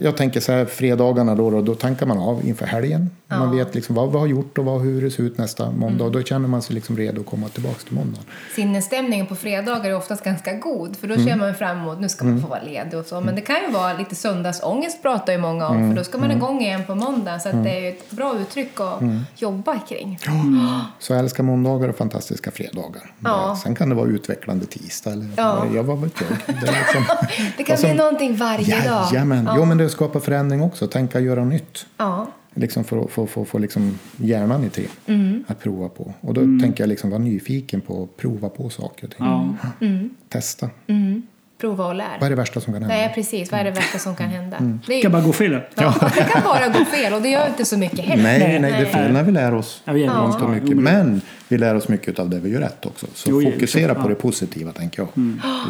jag 0.00 0.16
tänker 0.16 0.40
så 0.40 0.52
här, 0.52 0.64
fredagarna 0.64 1.34
då, 1.34 1.50
då, 1.50 1.62
då 1.62 1.74
tankar 1.74 2.06
man 2.06 2.18
av 2.18 2.46
inför 2.46 2.66
helgen. 2.66 3.10
Man 3.28 3.56
vet 3.56 3.74
liksom 3.74 3.94
vad 3.94 4.12
vi 4.12 4.18
har 4.18 4.26
gjort 4.26 4.58
och 4.58 4.64
vad, 4.64 4.80
hur 4.80 5.02
det 5.02 5.10
ser 5.10 5.22
ut 5.22 5.38
nästa 5.38 5.70
måndag. 5.70 6.04
Och 6.04 6.12
då 6.12 6.22
känner 6.22 6.48
man 6.48 6.62
sig 6.62 6.74
liksom 6.74 6.96
redo 6.96 7.20
att 7.20 7.26
komma 7.26 7.48
tillbaka 7.48 7.78
till 7.84 7.94
måndagen. 7.94 8.24
Sinnesstämningen 8.56 9.26
på 9.26 9.34
fredagar 9.36 9.84
är 9.90 9.96
oftast 9.96 10.24
ganska 10.24 10.52
god 10.52 10.96
för 10.96 11.08
då 11.08 11.14
Mm. 11.14 11.38
man 11.38 11.54
fram 11.54 11.78
emot 11.78 12.00
nu 12.00 12.08
ska 12.08 12.24
man 12.24 12.40
få 12.42 12.46
vara 12.48 12.62
ledig 12.62 12.98
och 13.00 13.06
så. 13.06 13.20
Men 13.20 13.34
det 13.34 13.40
kan 13.40 13.56
ju 13.66 13.72
vara 13.72 13.92
lite 13.92 14.14
söndagsångest 14.14 15.02
pratar 15.02 15.32
ju 15.32 15.38
många 15.38 15.68
om 15.68 15.76
Mm. 15.76 15.90
för 15.90 15.96
då 15.96 16.04
ska 16.04 16.18
man 16.18 16.30
igång 16.30 16.60
igen 16.60 16.82
på 16.86 16.94
måndag 16.94 17.38
så 17.38 17.48
att 17.48 17.64
det 17.64 17.70
är 17.70 17.80
ju 17.80 17.88
ett 17.88 18.10
bra 18.10 18.34
uttryck 18.40 18.80
att 18.80 19.00
Mm. 19.00 19.20
jobba 19.36 19.78
kring. 19.88 20.18
Så 20.98 21.12
jag 21.12 21.20
älskar 21.20 21.42
måndagar 21.44 21.88
och 21.88 21.96
fantastiska 21.96 22.50
fredagar. 22.50 23.12
Ja. 23.24 23.58
Sen 23.62 23.74
kan 23.74 23.88
det 23.88 23.94
vara 23.94 24.08
utvecklande 24.08 24.66
tisdag 24.66 25.10
eller 25.12 25.26
Ja. 25.36 25.64
jag 25.74 25.82
vad 25.82 26.00
vet 26.00 26.12
jag. 26.20 26.56
Det, 26.60 26.60
liksom, 26.66 27.04
Det 27.56 27.64
kan 27.64 27.78
som- 27.78 27.88
bli 27.90 27.98
någonting 27.98 28.36
varje 28.36 28.80
dag. 28.88 29.06
Jajamän. 29.12 29.48
Ja. 29.54 29.60
Jo 29.60 29.64
men 29.64 29.78
det 29.78 29.88
skapar 29.90 30.20
förändring 30.20 30.62
också. 30.62 30.86
Tänka 30.86 31.20
göra 31.20 31.44
nytt. 31.44 31.86
Ja. 31.96 32.26
Liksom 32.54 32.84
för 32.84 33.04
att 33.04 33.10
få, 33.10 33.26
få, 33.26 33.44
få 33.44 33.58
liksom 33.58 33.98
hjärnan 34.16 34.64
i 34.64 34.70
till 34.70 34.88
Mm. 35.06 35.44
att 35.48 35.60
prova 35.60 35.88
på. 35.88 36.14
Och 36.20 36.34
då 36.34 36.40
tänker 36.40 36.82
jag 36.82 36.88
liksom 36.88 37.10
vara 37.10 37.22
nyfiken 37.22 37.80
på 37.80 38.02
att 38.02 38.16
prova 38.16 38.48
på 38.48 38.70
saker 38.70 39.06
och 39.06 39.14
ting. 39.16 39.26
Ja. 39.26 39.54
Testa. 40.28 40.70
Prova 41.64 41.86
och 41.86 41.94
lär. 41.94 42.16
Vad 42.20 42.26
är 42.26 42.30
det 42.30 42.36
värsta 42.36 42.60
som 42.60 42.72
kan 42.72 42.82
hända? 42.82 42.96
Nej, 42.96 43.12
precis. 43.14 43.52
Vad 43.52 43.60
är 43.60 43.64
det 43.64 43.70
värsta 43.70 43.98
som 43.98 44.16
kan 44.16 44.28
hända? 44.28 44.78
Det, 44.86 44.94
är, 44.94 45.02
kan 45.02 45.12
bara 45.12 45.22
gå 45.22 45.32
fel. 45.32 45.60
ja, 45.74 45.94
det 46.14 46.24
kan 46.32 46.42
bara 46.42 46.68
gå 46.68 46.84
fel 46.84 47.12
och 47.12 47.22
det 47.22 47.28
gör 47.28 47.48
inte 47.48 47.64
så 47.64 47.78
mycket 47.78 48.00
heller. 48.00 48.22
Nej, 48.22 48.58
nej, 48.60 48.72
det 48.72 48.78
är 48.78 48.84
fel 48.84 49.12
när 49.12 49.22
vi 49.22 49.32
lär 49.32 49.54
oss 49.54 49.82
Ja, 49.84 49.92
vi 49.92 50.04
ja. 50.04 50.48
mycket. 50.48 50.76
Men 50.76 51.20
vi 51.48 51.58
lär 51.58 51.74
oss 51.74 51.88
mycket 51.88 52.18
av 52.18 52.30
det 52.30 52.38
vi 52.38 52.50
gör 52.50 52.60
rätt 52.60 52.86
också. 52.86 53.06
Så 53.14 53.30
Jo, 53.30 53.42
ja, 53.42 53.50
fokusera 53.50 53.82
exakt, 53.84 54.00
på 54.00 54.06
ja. 54.06 54.14
det 54.14 54.20
positiva, 54.20 54.72
tänker 54.72 55.02
jag. 55.02 55.08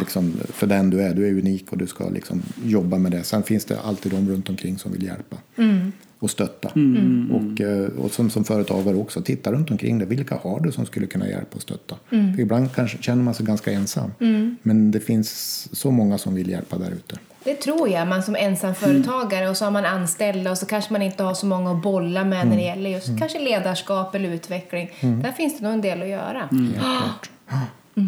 Liksom, 0.00 0.36
för 0.52 0.66
den 0.66 0.90
du 0.90 1.02
är. 1.02 1.14
Du 1.14 1.26
är 1.26 1.32
unik 1.32 1.72
och 1.72 1.78
du 1.78 1.86
ska 1.86 2.08
liksom 2.08 2.42
jobba 2.64 2.98
med 2.98 3.12
det. 3.12 3.22
Sen 3.22 3.42
finns 3.42 3.64
det 3.64 3.80
alltid 3.80 4.12
de 4.12 4.28
runt 4.28 4.48
omkring 4.48 4.78
som 4.78 4.92
vill 4.92 5.02
hjälpa. 5.02 5.36
Och 6.24 6.30
stötta. 6.30 6.68
Och, 7.32 7.60
eh, 7.60 7.86
och 7.98 8.10
som, 8.10 8.30
som 8.30 8.44
företagare 8.44 8.96
också, 8.96 9.22
titta 9.22 9.52
runt 9.52 9.70
omkring 9.70 9.98
dig. 9.98 10.08
Vilka 10.08 10.34
har 10.42 10.60
du 10.60 10.72
som 10.72 10.86
skulle 10.86 11.06
kunna 11.06 11.28
hjälpa 11.28 11.56
och 11.56 11.62
stötta? 11.62 11.96
För 12.08 12.40
ibland 12.40 12.74
kanske 12.74 12.98
känner 13.02 13.22
man 13.22 13.34
sig 13.34 13.46
ganska 13.46 13.72
ensam. 13.72 14.10
Men 14.62 14.90
det 14.90 15.00
finns 15.00 15.68
så 15.72 15.90
många 15.90 16.18
som 16.18 16.34
vill 16.34 16.50
hjälpa 16.50 16.78
där 16.78 16.90
ute. 16.90 17.18
Det 17.44 17.54
tror 17.54 17.88
jag, 17.88 18.08
man 18.08 18.22
som 18.22 18.36
ensamföretagare 18.36 19.48
och 19.48 19.56
så 19.56 19.64
har 19.64 19.70
man 19.72 19.84
anställda 19.84 20.50
och 20.50 20.58
så 20.58 20.66
kanske 20.66 20.92
man 20.92 21.02
inte 21.02 21.22
har 21.22 21.34
så 21.34 21.46
många 21.46 21.70
att 21.70 21.82
bolla 21.82 22.24
med 22.24 22.46
när 22.46 22.56
det 22.56 22.62
gäller 22.62 22.90
just 22.90 23.18
kanske 23.18 23.38
ledarskap 23.38 24.14
eller 24.14 24.28
utveckling. 24.28 24.90
Där 25.00 25.32
finns 25.32 25.58
det 25.58 25.64
nog 25.64 25.72
en 25.74 25.80
del 25.80 26.02
att 26.02 26.08
göra. 26.08 26.48
Klart. 26.78 27.30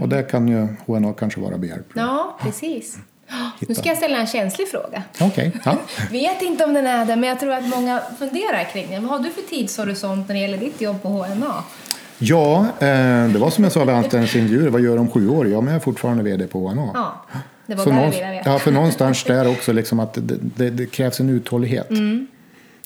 Och 0.02 0.08
där 0.08 0.28
kan 0.28 0.48
ju 0.48 0.68
HNA 0.86 1.12
kanske 1.12 1.40
vara 1.40 1.58
behjälplig. 1.58 2.02
Ja, 2.02 2.38
precis. 2.42 2.98
Nu 3.68 3.74
ska 3.74 3.88
jag 3.88 3.96
ställa 3.96 4.18
en 4.18 4.26
känslig 4.26 4.68
fråga. 4.68 5.02
Okej, 5.20 5.52
ja. 5.64 5.78
Vet 6.10 6.42
inte 6.42 6.64
om 6.64 6.74
den 6.74 6.86
är 6.86 7.06
det, 7.06 7.16
men 7.16 7.28
jag 7.28 7.40
tror 7.40 7.52
att 7.52 7.68
många 7.68 8.02
funderar 8.18 8.64
kring 8.72 8.90
den. 8.90 9.02
Vad 9.02 9.18
har 9.18 9.24
du 9.24 9.30
för 9.30 9.42
tidshorisont 9.42 10.28
när 10.28 10.34
det 10.34 10.40
gäller 10.40 10.58
ditt 10.58 10.80
jobb 10.80 11.02
på 11.02 11.08
HNA? 11.08 11.64
Ja, 12.18 12.66
eh, 12.78 12.86
det 13.28 13.38
var 13.38 13.50
som 13.50 13.64
jag 13.64 13.72
sa 13.72 13.84
vid 13.84 13.94
anställningsintervjuer. 13.94 14.68
Vad 14.68 14.80
gör 14.80 14.92
du 14.92 14.98
om 14.98 15.10
sju 15.10 15.28
år? 15.28 15.48
Ja, 15.48 15.60
men 15.60 15.68
jag 15.68 15.80
är 15.80 15.84
fortfarande 15.84 16.22
vd 16.22 16.46
på 16.46 16.58
ONA. 16.66 16.90
Ja, 16.94 17.22
det 17.66 17.74
var 17.74 17.84
Så 17.84 17.92
någonstans, 17.92 18.32
veta. 18.32 18.50
ja, 18.50 18.58
för 18.58 18.72
någonstans 18.72 19.24
där 19.26 19.48
också 19.50 19.72
liksom 19.72 20.00
att 20.00 20.14
det, 20.14 20.36
det, 20.40 20.70
det 20.70 20.86
krävs 20.86 21.20
en 21.20 21.28
uthållighet. 21.28 21.90
Mm. 21.90 22.26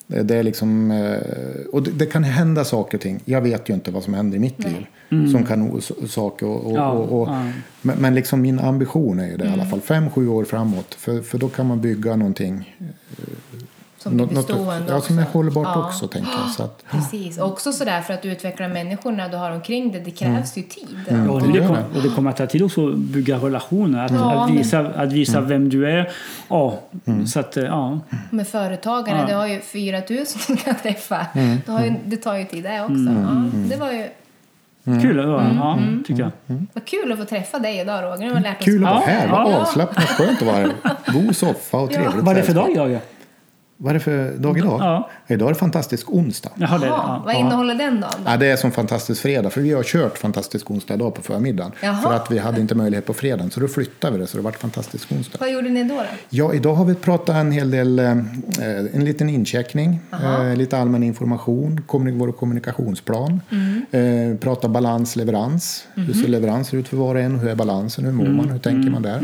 Det, 0.07 0.35
är 0.35 0.43
liksom, 0.43 0.91
eh, 0.91 1.65
och 1.71 1.83
det, 1.83 1.91
det 1.91 2.05
kan 2.05 2.23
hända 2.23 2.65
saker 2.65 2.97
och 2.97 3.01
ting. 3.01 3.19
Jag 3.25 3.41
vet 3.41 3.69
ju 3.69 3.73
inte 3.73 3.91
vad 3.91 4.03
som 4.03 4.13
händer 4.13 4.37
i 4.37 4.39
mitt 4.39 4.59
liv. 4.63 4.85
Som 5.31 5.45
kan 5.45 5.61
o- 5.71 5.77
s- 5.77 6.11
saker 6.13 6.45
och, 6.47 6.65
och, 6.65 6.71
Ja, 6.77 6.89
och, 6.91 7.21
och, 7.21 7.27
ja. 7.29 7.43
Men, 7.81 7.97
men 7.99 8.15
liksom 8.15 8.41
min 8.41 8.59
ambition 8.59 9.19
är 9.19 9.27
ju 9.27 9.37
det 9.37 9.43
i 9.43 9.47
Mm. 9.47 9.59
alla 9.59 9.69
fall. 9.69 9.81
Fem, 9.81 10.09
sju 10.09 10.27
år 10.27 10.45
framåt. 10.45 10.93
För, 10.95 11.21
för 11.21 11.37
då 11.37 11.49
kan 11.49 11.65
man 11.67 11.81
bygga 11.81 12.15
någonting. 12.15 12.75
Som 13.97 14.15
blir 14.17 14.25
bestående 14.27 14.85
Ja, 14.93 15.01
som 15.01 15.17
är 15.19 15.23
också. 15.23 15.37
hållbart 15.37 15.67
Ja. 15.75 15.85
också 15.87 16.07
tänker 16.07 16.31
jag. 16.31 16.49
Så 16.51 16.63
att, 16.63 16.83
Precis. 16.91 17.37
Och 17.37 17.47
också 17.51 17.71
sådär 17.73 18.01
för 18.01 18.13
att 18.13 18.25
utveckla 18.25 18.67
människorna 18.67 19.27
du 19.27 19.37
har 19.37 19.51
omkring 19.51 19.91
dig, 19.91 20.01
det 20.05 20.11
krävs 20.11 20.57
ju 20.57 20.61
tid. 20.61 20.87
Ja, 21.09 21.29
och, 21.29 21.41
det 21.41 21.47
det 21.53 21.67
kommer, 21.67 21.83
och 21.95 22.01
det 22.03 22.09
kommer 22.09 22.29
att 22.29 22.37
ta 22.37 22.47
tid 22.47 22.61
också 22.63 22.89
att 22.89 22.97
bygga 22.97 23.37
relationer, 23.37 24.05
att, 24.05 24.11
Ja, 24.11 24.43
att 24.45 24.51
visa, 24.51 24.79
att 24.79 25.11
visa 25.13 25.41
vem 25.41 25.69
du 25.69 25.87
är. 25.89 26.09
Ja, 26.49 26.79
så 27.25 27.39
att, 27.39 27.57
eh, 27.57 27.63
ja. 27.63 27.99
Med 28.29 28.47
företagarna, 28.47 29.19
Ja. 29.21 29.27
du 29.27 29.33
har 29.33 29.47
ju 29.47 29.59
4 29.59 30.01
000 30.09 30.25
som 30.25 30.55
du 30.55 30.61
kan 30.61 30.75
träffa. 30.75 31.25
Mm. 31.33 31.57
Du 31.65 31.71
har 31.71 31.83
ju, 31.85 31.93
det 32.05 32.17
tar 32.17 32.35
ju 32.35 32.45
tid 32.45 32.63
det 32.63 32.81
också. 32.81 32.93
Ja, 32.93 33.45
det 33.69 33.75
var 33.75 33.91
ju 33.91 34.05
Kul, 34.83 35.17
ja, 35.17 35.53
ja, 35.55 35.79
tycker 36.07 36.21
jag. 36.21 36.31
vad 36.73 36.85
kul 36.85 37.11
att 37.11 37.19
få 37.19 37.25
träffa 37.25 37.59
dig 37.59 37.79
idag 37.79 38.03
Roger. 38.03 38.27
Nu 38.27 38.33
har 38.33 38.41
lärt 38.41 38.59
oss 38.59 38.65
kul 38.65 38.85
att 38.85 38.91
vara 38.91 38.99
här. 38.99 39.27
Vad 39.27 39.51
ja. 39.51 39.61
avslappnat 39.61 40.09
skönt 40.09 40.41
att 40.41 40.47
vara 40.47 40.55
här. 40.55 40.73
God 41.13 41.35
soffa 41.35 41.77
och 41.77 41.91
trevligt. 41.91 42.23
Vad 42.23 42.37
är 42.37 42.39
det 42.39 42.45
för 42.45 42.53
dag, 42.53 42.75
Jörgen? 42.75 43.01
Vad 43.83 43.89
är 43.89 43.93
det 43.93 43.99
för 43.99 44.31
dag 44.37 44.57
idag? 44.57 44.77
Ja. 44.81 45.09
Idag 45.27 45.45
är 45.49 45.53
det 45.53 45.59
fantastisk 45.59 46.09
onsdag. 46.11 46.49
Jaha, 46.55 46.77
det, 46.77 46.85
ja, 46.85 47.21
vad 47.25 47.35
innehåller 47.35 47.75
den 47.75 48.01
dagen 48.01 48.11
då? 48.25 48.31
Ja, 48.31 48.37
det 48.37 48.47
är 48.47 48.55
som 48.55 48.71
fantastisk 48.71 49.21
fredag, 49.21 49.49
för 49.49 49.61
vi 49.61 49.73
har 49.73 49.83
kört 49.83 50.17
fantastisk 50.17 50.71
onsdag 50.71 50.93
idag 50.93 51.15
på 51.15 51.21
förmiddagen. 51.21 51.71
Jaha. 51.83 52.01
För 52.01 52.13
att 52.13 52.31
vi 52.31 52.37
hade 52.39 52.61
inte 52.61 52.75
möjlighet 52.75 53.05
på 53.05 53.13
fredagen, 53.13 53.51
så 53.51 53.59
då 53.59 53.67
flyttade 53.67 54.13
vi 54.13 54.19
det 54.21 54.27
så 54.27 54.37
det 54.37 54.43
vart 54.43 54.57
fantastisk 54.57 55.11
onsdag. 55.11 55.37
Vad 55.39 55.51
gjorde 55.51 55.69
ni 55.69 55.83
då? 55.83 55.95
då? 55.95 56.01
Ja, 56.29 56.53
idag 56.53 56.73
har 56.73 56.85
vi 56.85 56.95
pratat 56.95 57.35
en 57.35 57.51
hel 57.51 57.71
del, 57.71 57.99
eh, 57.99 58.11
en 58.93 59.05
liten 59.05 59.29
incheckning, 59.29 59.99
eh, 60.11 60.55
lite 60.55 60.77
allmän 60.77 61.03
information, 61.03 61.81
kommunik- 61.87 62.19
vår 62.19 62.31
kommunikationsplan, 62.31 63.41
Mm. 63.51 64.31
eh, 64.31 64.37
prata 64.39 64.69
balans, 64.69 65.15
leverans. 65.15 65.87
Hur 65.95 66.13
ser 66.13 66.27
leveranser 66.27 66.77
ut 66.77 66.87
för 66.87 66.97
var 66.97 67.15
och 67.15 67.21
en? 67.21 67.39
Hur 67.39 67.49
är 67.49 67.55
balansen? 67.55 68.05
Hur 68.05 68.11
mår 68.11 68.25
man? 68.27 68.49
Hur 68.49 68.59
tänker 68.59 68.89
man 68.91 69.01
där? 69.01 69.19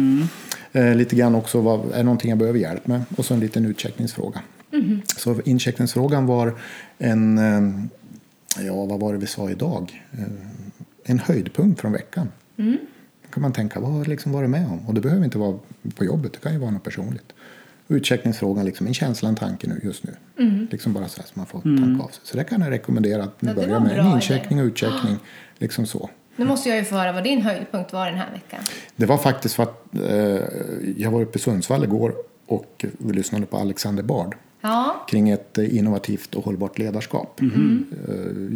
Eh, 0.78 0.96
lite 0.96 1.16
grann 1.16 1.36
också, 1.36 1.62
vad, 1.62 1.92
är 1.92 1.98
det 1.98 2.04
någonting 2.04 2.30
jag 2.30 2.40
behöver 2.40 2.60
hjälp 2.60 2.88
med? 2.88 3.02
Och 3.18 3.26
så 3.26 3.34
en 3.34 3.40
liten 3.40 3.66
utcheckningsfråga. 3.66 4.42
Så 5.18 5.42
incheckningsfrågan 5.46 6.26
var 6.26 6.56
en, 6.98 7.38
eh, 7.38 8.66
ja 8.66 8.86
vad 8.86 9.00
var 9.00 9.13
det 9.13 9.20
vi 9.20 9.28
sa 9.28 9.50
idag? 9.50 10.04
Eh, 10.12 10.24
En 11.04 11.20
höjdpunkt 11.20 11.82
från 11.82 11.92
veckan. 11.92 12.32
kan 12.56 12.78
kan 13.30 13.42
man 13.42 13.54
tänka, 13.54 13.80
vad 13.80 13.92
har 13.92 14.06
liksom 14.06 14.32
varit 14.32 14.50
med 14.50 14.66
om? 14.68 14.88
Och 14.88 14.94
det 14.94 15.02
behöver 15.02 15.26
inte 15.26 15.38
vara 15.38 15.60
på 15.96 16.06
jobbet, 16.06 16.34
det 16.34 16.40
kan 16.40 16.54
ju 16.54 16.60
vara 16.60 16.72
något 16.72 16.84
personligt. 16.84 17.34
Utcheckningsfrågan, 17.88 18.66
liksom 18.66 18.88
en 18.88 18.94
känsla, 18.94 19.30
en 19.30 19.36
tanke 19.36 19.68
nu, 19.68 19.82
just 19.84 20.04
nu. 20.04 20.13
Mm. 20.40 20.68
Liksom 20.72 20.94
bara 20.94 21.08
så 21.08 21.22
här 21.22 21.28
så 21.28 21.34
man 21.34 21.46
får 21.46 21.62
tanka 21.62 22.04
av 22.04 22.08
sig. 22.08 22.22
Så 22.24 22.38
det 22.38 22.44
kan 22.44 22.62
jag 22.62 22.72
rekommendera 22.72 23.24
att 23.24 23.42
ni 23.42 23.50
Ja, 23.50 23.56
börjar 23.56 23.80
med. 23.80 24.00
En 24.00 24.06
incheckning 24.08 24.60
och 24.60 24.66
utcheckning, 24.66 25.18
liksom 25.58 25.86
så. 25.86 26.10
Nu 26.38 26.45
måste 26.45 26.69
jag 26.69 26.78
ju 26.78 26.84
få 26.84 26.95
höra 26.95 27.12
vad 27.12 27.23
din 27.23 27.41
höjdpunkt 27.41 27.93
var 27.93 28.06
den 28.06 28.15
här 28.17 28.32
veckan. 28.34 28.60
Det 28.95 29.06
var 29.06 29.17
faktiskt 29.17 29.56
för 29.56 29.63
att 29.63 29.95
eh, 29.95 30.41
jag 30.97 31.12
var 31.12 31.21
uppe 31.21 31.38
i 31.38 31.41
Sundsvall 31.41 31.84
igår 31.84 32.13
och 32.47 32.86
vi 32.97 33.13
lyssnade 33.13 33.45
på 33.45 33.58
Alexander 33.58 34.04
Bard 34.04 34.36
Ja, 34.62 35.06
kring 35.10 35.30
ett 35.30 35.58
eh, 35.58 35.78
innovativt 35.78 36.36
och 36.36 36.45
hållbart 36.45 36.78
ledarskap. 36.78 37.41
Eh, 37.41 37.47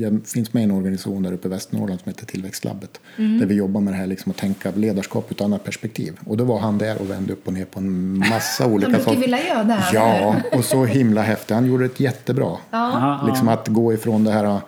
Jag 0.02 0.22
finns 0.26 0.54
med 0.54 0.62
i 0.62 0.64
en 0.64 0.72
organisation 0.72 1.24
där 1.24 1.34
uppe 1.34 1.48
i 1.48 1.52
Västernorrland 1.52 2.00
som 2.02 2.10
heter 2.10 2.26
Tillväxtlabbet. 2.26 3.00
Där 3.18 3.46
vi 3.46 3.56
jobbar 3.56 3.82
med 3.82 3.94
det 3.94 3.98
här 3.98 4.08
liksom 4.08 4.30
att 4.32 4.38
tänka 4.38 4.72
ledarskap 4.76 5.26
ur 5.32 5.36
ett 5.36 5.42
annat 5.42 5.64
perspektiv. 5.64 6.14
Och 6.26 6.38
då 6.38 6.44
var 6.44 6.60
han 6.60 6.78
där 6.78 7.02
och 7.02 7.10
vände 7.10 7.34
upp 7.34 7.48
och 7.48 7.54
ner 7.54 7.66
på 7.66 7.80
en 7.80 8.18
massa 8.18 8.66
olika 8.68 8.92
mycket 8.92 9.18
vill 9.20 9.32
jag 9.32 9.48
göra 9.48 9.64
där, 9.64 9.84
Ja, 9.94 10.36
och 10.54 10.66
så 10.66 10.86
himla 10.86 11.22
häftigt. 11.22 11.52
Han 11.56 11.66
gjorde 11.66 11.88
det 11.88 12.00
jättebra. 12.00 12.58
Aha, 12.72 13.28
Liksom 13.28 13.48
att 13.48 13.68
gå 13.68 13.94
ifrån 13.94 14.24
det 14.24 14.32
här 14.32 14.60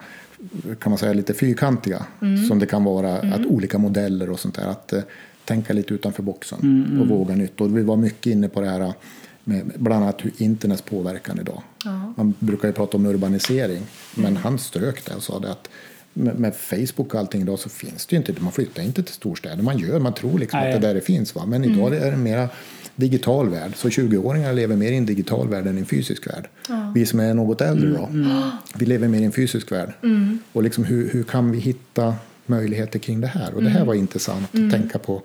kan 0.80 0.90
man 0.90 0.98
säga 0.98 1.12
lite 1.12 1.34
fyrkantiga 1.34 2.06
som 2.48 2.58
det 2.58 2.66
kan 2.66 2.84
vara, 2.84 3.14
att 3.18 3.46
olika 3.46 3.78
modeller 3.78 4.30
och 4.30 4.40
sånt 4.40 4.54
där. 4.54 4.66
Att 4.66 4.92
eh, 4.92 5.02
tänka 5.44 5.72
lite 5.72 5.94
utanför 5.94 6.22
boxen 6.22 6.98
och 7.00 7.08
våga 7.08 7.34
nytt. 7.34 7.60
Och 7.60 7.76
vi 7.76 7.82
var 7.82 7.96
mycket 7.96 8.26
inne 8.26 8.48
på 8.48 8.60
det 8.60 8.68
här 8.70 8.92
med 9.44 9.72
bland 9.76 10.04
annat 10.04 10.24
hur 10.24 10.32
internets 10.36 10.82
påverkan 10.82 11.40
idag. 11.40 11.62
Man 12.16 12.34
brukar 12.38 12.68
ju 12.68 12.74
prata 12.74 12.96
om 12.96 13.06
urbanisering, 13.06 13.82
men 14.14 14.36
han 14.36 14.58
strök 14.58 15.04
det 15.04 15.14
och 15.14 15.22
sa 15.22 15.38
det 15.38 15.50
att 15.50 15.68
med, 16.14 16.38
med 16.38 16.54
Facebook 16.54 17.14
och 17.14 17.20
allting 17.20 17.42
idag 17.42 17.58
så 17.58 17.68
finns 17.68 18.06
det 18.06 18.16
ju 18.16 18.18
inte, 18.18 18.34
man 18.38 18.52
flyttar 18.52 18.82
inte 18.82 19.02
till 19.02 19.14
storstäder. 19.14 19.62
Man 19.62 19.78
gör, 19.78 19.98
man 19.98 20.14
tror 20.14 20.38
liksom 20.38 20.60
Nej. 20.60 20.74
att 20.74 20.80
det 20.80 20.86
där 20.88 20.94
det 20.94 21.00
finns. 21.00 21.34
Va? 21.34 21.46
Men 21.46 21.64
idag 21.64 21.94
är 21.94 22.10
det 22.10 22.16
mera 22.16 22.48
digital 22.96 23.48
värld. 23.48 23.72
Så 23.76 23.88
20-åringar 23.88 24.52
lever 24.52 24.76
mer 24.76 24.92
i 24.92 24.96
en 24.96 25.06
digital 25.06 25.48
värld 25.48 25.66
än 25.66 25.76
i 25.76 25.80
en 25.80 25.86
fysisk 25.86 26.26
värld. 26.26 26.48
Vi 26.94 27.06
som 27.06 27.20
är 27.20 27.34
något 27.34 27.60
äldre 27.60 27.88
då, 27.90 28.08
vi 28.74 28.86
lever 28.86 29.08
mer 29.08 29.20
i 29.20 29.24
en 29.24 29.32
fysisk 29.32 29.72
värld. 29.72 29.92
Och 30.52 30.62
liksom 30.62 30.84
hur, 30.84 31.10
hur 31.10 31.22
kan 31.22 31.52
vi 31.52 31.58
hitta 31.58 32.14
möjligheter 32.46 32.98
kring 32.98 33.20
det 33.20 33.26
här? 33.26 33.54
Och 33.54 33.62
det 33.62 33.70
här 33.70 33.84
var 33.84 33.94
intressant 33.94 34.44
att 34.44 34.70
tänka 34.70 34.98
på 34.98 35.22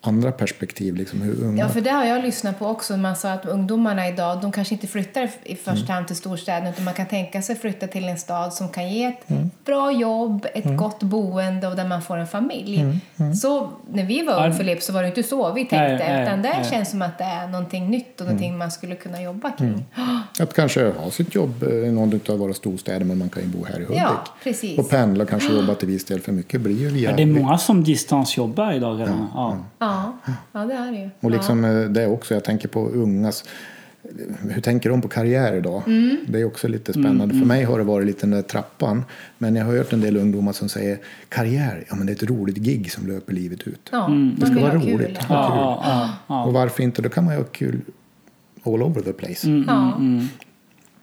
andra 0.00 0.32
perspektiv. 0.32 0.96
Liksom 0.96 1.22
hur 1.22 1.44
unga... 1.44 1.62
Ja, 1.62 1.68
för 1.68 1.80
det 1.80 1.90
har 1.90 2.04
jag 2.04 2.22
lyssnat 2.22 2.58
på 2.58 2.66
också. 2.66 2.96
Man 2.96 3.16
sa 3.16 3.32
att 3.32 3.46
ungdomarna 3.46 4.08
idag, 4.08 4.40
de 4.40 4.52
kanske 4.52 4.74
inte 4.74 4.86
flyttar 4.86 5.30
i 5.44 5.56
första 5.56 5.92
hand 5.92 6.06
till 6.06 6.16
storstäderna 6.16 6.70
utan 6.70 6.84
man 6.84 6.94
kan 6.94 7.06
tänka 7.06 7.42
sig 7.42 7.56
flytta 7.56 7.86
till 7.86 8.04
en 8.04 8.18
stad 8.18 8.54
som 8.54 8.68
kan 8.68 8.88
ge 8.92 9.04
ett 9.04 9.26
bra 9.64 9.92
jobb, 9.92 10.46
ett 10.54 10.76
gott 10.76 11.02
boende 11.02 11.68
och 11.68 11.76
där 11.76 11.88
man 11.88 12.02
får 12.02 12.16
en 12.16 12.26
familj. 12.26 13.00
Så 13.42 13.70
när 13.90 14.04
vi 14.04 14.22
var 14.22 14.44
unga 14.46 14.52
Filip 14.52 14.82
så 14.82 14.92
var 14.92 15.02
det 15.02 15.08
inte 15.08 15.22
så 15.22 15.52
vi 15.52 15.60
tänkte 15.60 15.78
Nej, 15.78 15.98
nej, 15.98 16.22
utan 16.22 16.42
det 16.42 16.48
nej. 16.48 16.70
känns 16.70 16.90
som 16.90 17.02
att 17.02 17.18
det 17.18 17.24
är 17.24 17.48
någonting 17.48 17.90
nytt 17.90 18.20
och 18.20 18.26
någonting 18.26 18.58
man 18.58 18.70
skulle 18.70 18.94
kunna 18.94 19.22
jobba 19.22 19.50
kring. 19.50 19.84
Att 20.40 20.54
kanske 20.54 20.90
ha 20.90 21.10
sitt 21.10 21.34
jobb 21.34 21.62
eh, 21.62 21.68
i 21.68 21.92
någon 21.92 22.20
av 22.28 22.38
våra 22.38 22.54
storstäder 22.54 23.04
men 23.04 23.18
man 23.18 23.28
kan 23.28 23.42
ju 23.42 23.48
bo 23.48 23.64
här 23.64 23.80
i 23.80 23.84
Hudik. 23.84 23.98
Ja, 23.98 24.24
precis. 24.42 24.78
Och 24.78 24.90
pendla 24.90 25.24
och 25.24 25.30
kanske 25.30 25.52
jobba 25.52 25.74
till 25.74 25.88
viss 25.88 26.04
del 26.04 26.20
för 26.20 26.32
mycket 26.32 26.60
blir 26.60 26.80
ju 26.80 26.88
via... 26.88 27.10
Ja, 27.10 27.16
det 27.16 27.22
är 27.22 27.26
många 27.26 27.58
som 27.58 27.84
distansjobbar 27.84 28.72
idag 28.72 29.00
redan. 29.00 29.28
Ja. 29.34 29.56
Ja, 29.78 29.87
ja 30.52 30.64
det 30.64 30.74
är 30.74 30.92
det 30.92 30.98
ju. 30.98 31.10
Och 31.20 31.30
liksom 31.30 31.64
eh, 31.64 31.80
det 31.80 32.06
också, 32.06 32.34
jag 32.34 32.44
tänker 32.44 32.68
på 32.68 32.88
ungas 32.88 33.44
hur 34.50 34.60
tänker 34.60 34.90
de 34.90 35.02
på 35.02 35.08
karriär 35.08 35.54
idag? 35.56 35.82
Mm. 35.86 36.16
Det 36.28 36.40
är 36.40 36.44
också 36.44 36.68
lite 36.68 36.92
spännande. 36.92 37.38
För 37.38 37.46
mig 37.46 37.64
har 37.64 37.78
det 37.78 37.84
varit 37.84 38.06
lite 38.06 38.20
den 38.20 38.30
där 38.30 38.42
trappan. 38.42 39.04
Men 39.38 39.56
jag 39.56 39.64
har 39.64 39.76
hört 39.76 39.92
en 39.92 40.00
del 40.00 40.16
ungdomar 40.16 40.52
som 40.52 40.68
säger 40.68 40.98
karriär, 41.28 41.84
ja 41.88 41.96
men 41.96 42.06
det 42.06 42.12
är 42.12 42.14
ett 42.14 42.30
roligt 42.30 42.56
gig 42.56 42.92
som 42.92 43.06
löper 43.06 43.32
livet 43.32 43.62
ut. 43.62 43.88
Ja, 43.92 44.10
Det 44.38 44.46
ska 44.46 44.60
vara 44.60 44.80
kul. 44.80 44.92
roligt. 44.92 45.18
Ja, 45.28 45.34
Ha 45.34 45.48
kul. 45.48 45.56
ja, 45.58 45.82
ja, 45.84 46.10
ja. 46.26 46.44
Och 46.44 46.52
varför 46.52 46.82
inte? 46.82 47.02
Då 47.02 47.08
kan 47.08 47.24
man 47.24 47.34
ju 47.34 47.40
ha 47.40 47.46
kul 47.46 47.80
all 48.64 48.82
over 48.82 49.00
the 49.02 49.12
place. 49.12 49.46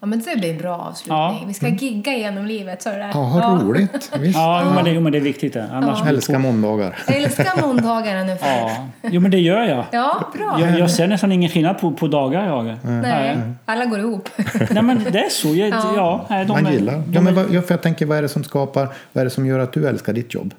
Ja. 0.05 0.11
ja, 0.11 0.17
men 0.17 0.19
det 0.19 0.39
blir 0.39 0.51
en 0.51 0.57
bra 0.57 0.75
avslutning. 0.75 1.17
Ja. 1.17 1.43
Vi 1.47 1.53
ska 1.53 1.67
gigga 1.67 2.13
genom 2.13 2.45
livet, 2.45 2.83
du 2.83 2.89
det? 2.91 3.09
Ja, 3.13 3.19
ha 3.19 3.59
roligt. 3.59 4.11
Visst. 4.19 4.37
Ja, 4.37 4.61
jo, 4.65 4.71
men 4.75 4.83
det, 4.83 4.91
jo, 4.91 5.01
men 5.01 5.11
det 5.11 5.17
är 5.17 5.21
viktigt. 5.21 5.53
Det. 5.53 5.67
Annars 5.71 6.01
blir 6.01 6.11
Älskar 6.13 6.39
måndagar. 6.39 6.95
Jag 7.07 7.17
älskar 7.17 7.61
måndagarna 7.67 8.23
nu. 8.23 8.35
för. 8.37 8.47
Ja. 8.47 8.71
Jo, 9.03 9.21
men 9.21 9.31
det 9.31 9.39
gör 9.39 9.63
jag. 9.63 9.85
Ja, 9.91 10.31
bra. 10.33 10.57
Jag, 10.61 10.79
jag 10.79 10.91
ser 10.91 11.07
nästan 11.07 11.31
ingen 11.31 11.49
skillnad 11.49 11.79
på, 11.79 11.91
på 11.91 12.07
dagar. 12.07 12.47
Jag. 12.47 12.75
Nej, 12.83 13.37
alla 13.65 13.85
går 13.85 13.99
ihop. 13.99 14.29
Nej, 14.71 14.83
men 14.83 15.03
det 15.11 15.19
är 15.19 15.29
så. 15.29 15.47
Jag, 15.55 15.69
ja. 15.69 16.25
nej, 16.29 16.45
de 16.45 16.51
Man 16.51 16.65
är- 16.65 16.71
gillar. 16.71 16.93
de 16.93 17.13
Ja, 17.13 17.21
men 17.21 17.27
är- 17.37 17.43
vad, 17.43 17.53
ja, 17.53 17.61
för 17.61 17.73
jag 17.73 17.81
tänker, 17.81 18.05
vad 18.05 18.17
är 18.17 18.21
det 18.21 18.29
som 18.29 18.43
skapar, 18.43 18.87
vad 19.13 19.21
är 19.21 19.25
det 19.25 19.29
som 19.31 19.45
gör 19.45 19.59
att 19.59 19.73
du 19.73 19.87
älskar 19.87 20.13
ditt 20.13 20.33
jobb? 20.33 20.53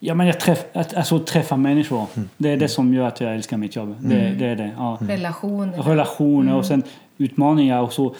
Ja, 0.00 0.14
men 0.14 0.26
jag 0.26 0.40
träff, 0.40 0.64
att, 0.72 0.94
alltså, 0.94 1.18
träffa 1.18 1.56
människor. 1.56 2.06
Det 2.36 2.50
är 2.52 2.56
det 2.56 2.68
som 2.68 2.94
gör 2.94 3.06
att 3.08 3.20
jag 3.20 3.34
älskar 3.34 3.56
mitt 3.56 3.76
jobb. 3.76 3.96
Det, 4.00 4.14
det 4.38 4.46
är 4.46 4.56
det. 4.56 4.70
Ja. 4.76 4.98
Relationer. 5.00 5.82
Relationer 5.82 6.54
och 6.54 6.66
sen 6.66 6.82
utmaningar. 7.18 7.82
Och 7.82 7.92
så 7.92 8.14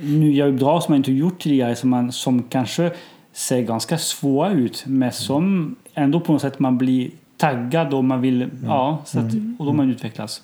nya 0.00 0.46
uppdrag 0.46 0.82
som 0.82 0.92
man 0.92 0.96
inte 0.96 1.12
gjort 1.12 1.42
tidigare 1.42 1.76
som, 1.76 1.90
man, 1.90 2.12
som 2.12 2.42
kanske 2.42 2.92
ser 3.32 3.62
ganska 3.62 3.98
svåra 3.98 4.50
ut 4.50 4.84
men 4.86 5.12
som 5.12 5.76
ändå 5.94 6.20
på 6.20 6.32
något 6.32 6.42
sätt 6.42 6.58
man 6.58 6.78
blir 6.78 7.10
taggad 7.36 7.94
och 7.94 8.04
man 8.04 8.20
vill, 8.20 8.50
ja, 8.64 9.02
så 9.04 9.18
att, 9.18 9.32
och 9.58 9.66
då 9.66 9.72
man 9.72 9.90
utvecklas. 9.90 10.40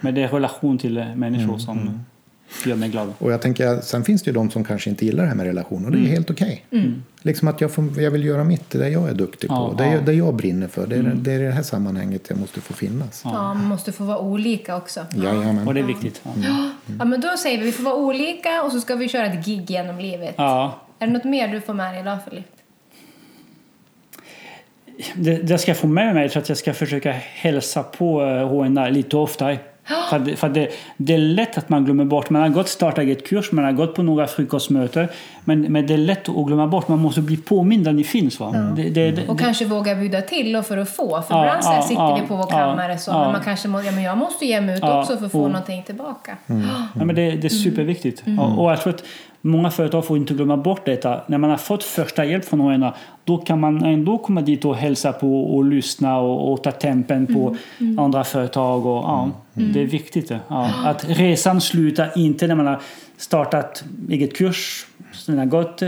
Men 0.00 0.14
det 0.14 0.22
är 0.22 0.28
relation 0.28 0.78
till 0.78 1.04
människor 1.16 1.58
som 1.58 2.00
gör 2.66 2.76
mig 2.76 2.88
glad. 2.88 3.12
Och 3.18 3.32
jag 3.32 3.42
tänker, 3.42 3.80
sen 3.80 4.04
finns 4.04 4.22
det 4.22 4.28
ju 4.30 4.34
de 4.34 4.50
som 4.50 4.64
kanske 4.64 4.90
inte 4.90 5.04
gillar 5.06 5.22
det 5.22 5.28
här 5.28 5.36
med 5.36 5.46
relationer 5.46 5.86
och 5.86 5.92
det 5.92 5.98
är 5.98 6.06
helt 6.10 6.30
okej. 6.30 6.64
Liksom 7.22 7.48
att 7.48 7.60
jag, 7.60 7.70
får, 7.72 8.00
jag 8.00 8.10
vill 8.10 8.24
göra 8.24 8.44
mitt, 8.44 8.70
det 8.70 8.88
jag 8.88 9.08
är 9.08 9.14
duktig 9.14 9.48
på, 9.50 9.54
Ja, 9.54 9.74
det, 9.78 9.86
ja. 9.86 9.92
jag- 9.92 10.04
det 10.04 10.12
jag 10.12 10.34
brinner 10.34 10.68
för. 10.68 10.86
Det 10.86 10.96
är, 10.96 11.02
det 11.16 11.32
är 11.32 11.38
det 11.40 11.50
här 11.50 11.62
sammanhanget 11.62 12.26
jag 12.28 12.38
måste 12.38 12.60
få 12.60 12.72
finnas. 12.74 13.20
Ja, 13.24 13.30
man 13.54 13.64
måste 13.64 13.92
få 13.92 14.04
vara 14.04 14.18
olika 14.18 14.76
också. 14.76 15.00
Jajamän. 15.14 15.68
Och 15.68 15.74
det 15.74 15.80
är 15.80 15.84
viktigt. 15.84 16.20
Ja. 16.24 16.70
Ja, 16.98 17.04
men 17.04 17.20
då 17.20 17.36
säger 17.36 17.58
vi 17.58 17.64
vi 17.64 17.72
får 17.72 17.82
vara 17.84 17.94
olika 17.94 18.62
och 18.62 18.72
så 18.72 18.80
ska 18.80 18.94
vi 18.94 19.08
köra 19.08 19.26
ett 19.26 19.46
gig 19.46 19.70
genom 19.70 19.98
livet. 19.98 20.34
Ja. 20.38 20.80
Är 20.98 21.06
det 21.06 21.12
något 21.12 21.24
mer 21.24 21.48
du 21.48 21.60
får 21.60 21.74
med 21.74 21.92
dig 21.94 22.00
idag, 22.00 22.18
Filip? 22.30 22.46
Det, 25.14 25.36
det 25.36 25.58
ska 25.58 25.70
jag 25.70 25.78
få 25.78 25.86
med 25.86 26.14
mig 26.14 26.28
så 26.28 26.38
att 26.38 26.48
jag 26.48 26.58
ska 26.58 26.74
försöka 26.74 27.12
hälsa 27.12 27.82
på 27.82 28.22
eh, 28.22 28.48
HNR 28.48 28.90
lite 28.90 29.16
oftare. 29.16 29.58
För, 30.10 30.16
att- 30.16 30.38
för 30.38 30.46
att 30.46 30.54
det, 30.54 30.68
det 30.96 31.14
är 31.14 31.18
lätt 31.18 31.58
att 31.58 31.68
man 31.68 31.84
glömmer 31.84 32.04
bort. 32.04 32.30
Man 32.30 32.42
har 32.42 32.48
gått 32.48 32.68
starta 32.68 33.02
eget 33.02 33.26
kurs, 33.28 33.52
man 33.52 33.64
har 33.64 33.72
gått 33.72 33.94
på 33.94 34.02
några 34.02 34.26
frukostmöten. 34.26 35.08
Men, 35.44 35.60
men 35.60 35.86
det 35.86 35.94
är 35.94 35.98
lätt 35.98 36.28
att 36.28 36.46
glömma 36.46 36.66
bort. 36.66 36.88
Man 36.88 36.98
måste 36.98 37.20
bli 37.20 37.36
påmind 37.36 37.88
att 37.88 37.94
ni 37.94 38.04
finns. 38.04 38.40
Va? 38.40 38.50
Det, 38.76 38.82
det, 38.82 39.10
det, 39.10 39.28
Och 39.28 39.40
kanske 39.40 39.64
våga 39.64 39.94
bjuda 39.94 40.20
till 40.20 40.56
och 40.56 40.66
för 40.66 40.76
att 40.78 40.88
få. 40.90 41.22
För 41.22 41.34
Ja, 41.34 41.44
ibland 41.44 41.76
ja, 41.78 41.82
sitter 41.82 42.02
ja, 42.02 42.18
vi 42.22 42.28
på 42.28 42.36
vår 42.36 42.46
kammare 42.46 42.98
så, 42.98 43.12
men 43.12 43.32
man 43.32 43.40
kanske 43.44 43.68
må, 43.68 43.80
ja, 43.82 43.90
men 43.92 44.02
jag 44.02 44.18
måste 44.18 44.46
ge 44.46 44.60
mig 44.60 44.76
ut 44.76 44.82
också 44.84 45.16
för 45.16 45.26
att 45.26 45.32
få 45.32 45.42
och- 45.42 45.50
någonting 45.50 45.82
tillbaka. 45.82 46.36
Ja, 46.94 47.04
men 47.04 47.14
det, 47.14 47.30
det 47.30 47.46
är 47.46 47.48
superviktigt. 47.48 48.22
Och, 48.38 48.64
och 48.64 48.70
jag 48.70 48.80
tror 48.80 48.94
att 48.94 49.04
många 49.46 49.70
företag 49.70 50.04
får 50.04 50.16
inte 50.16 50.34
glömma 50.34 50.56
bort 50.56 50.84
detta. 50.84 51.20
När 51.26 51.38
man 51.38 51.50
har 51.50 51.56
fått 51.56 51.84
första 51.84 52.24
hjälp 52.24 52.44
från 52.44 52.58
någon 52.58 52.90
då 53.24 53.38
kan 53.38 53.60
man 53.60 53.84
ändå 53.84 54.18
komma 54.18 54.40
dit 54.40 54.64
och 54.64 54.76
hälsa 54.76 55.12
på 55.12 55.56
och 55.56 55.64
lyssna 55.64 56.18
och, 56.18 56.52
och 56.52 56.62
ta 56.62 56.70
tempen 56.72 57.26
på 57.26 57.56
andra 57.98 58.24
företag. 58.24 58.86
Och, 58.86 58.96
ja, 58.96 59.30
Det 59.52 59.82
är 59.82 59.86
viktigt. 59.86 60.30
Ja. 60.48 60.70
Att 60.84 61.04
resan 61.08 61.60
slutar 61.60 62.12
inte 62.16 62.46
när 62.46 62.54
man 62.54 62.66
har 62.66 62.80
startat 63.16 63.84
eget 64.10 64.36
kurs, 64.36 64.86
den 65.26 65.38
har 65.38 65.46
gått, 65.46 65.82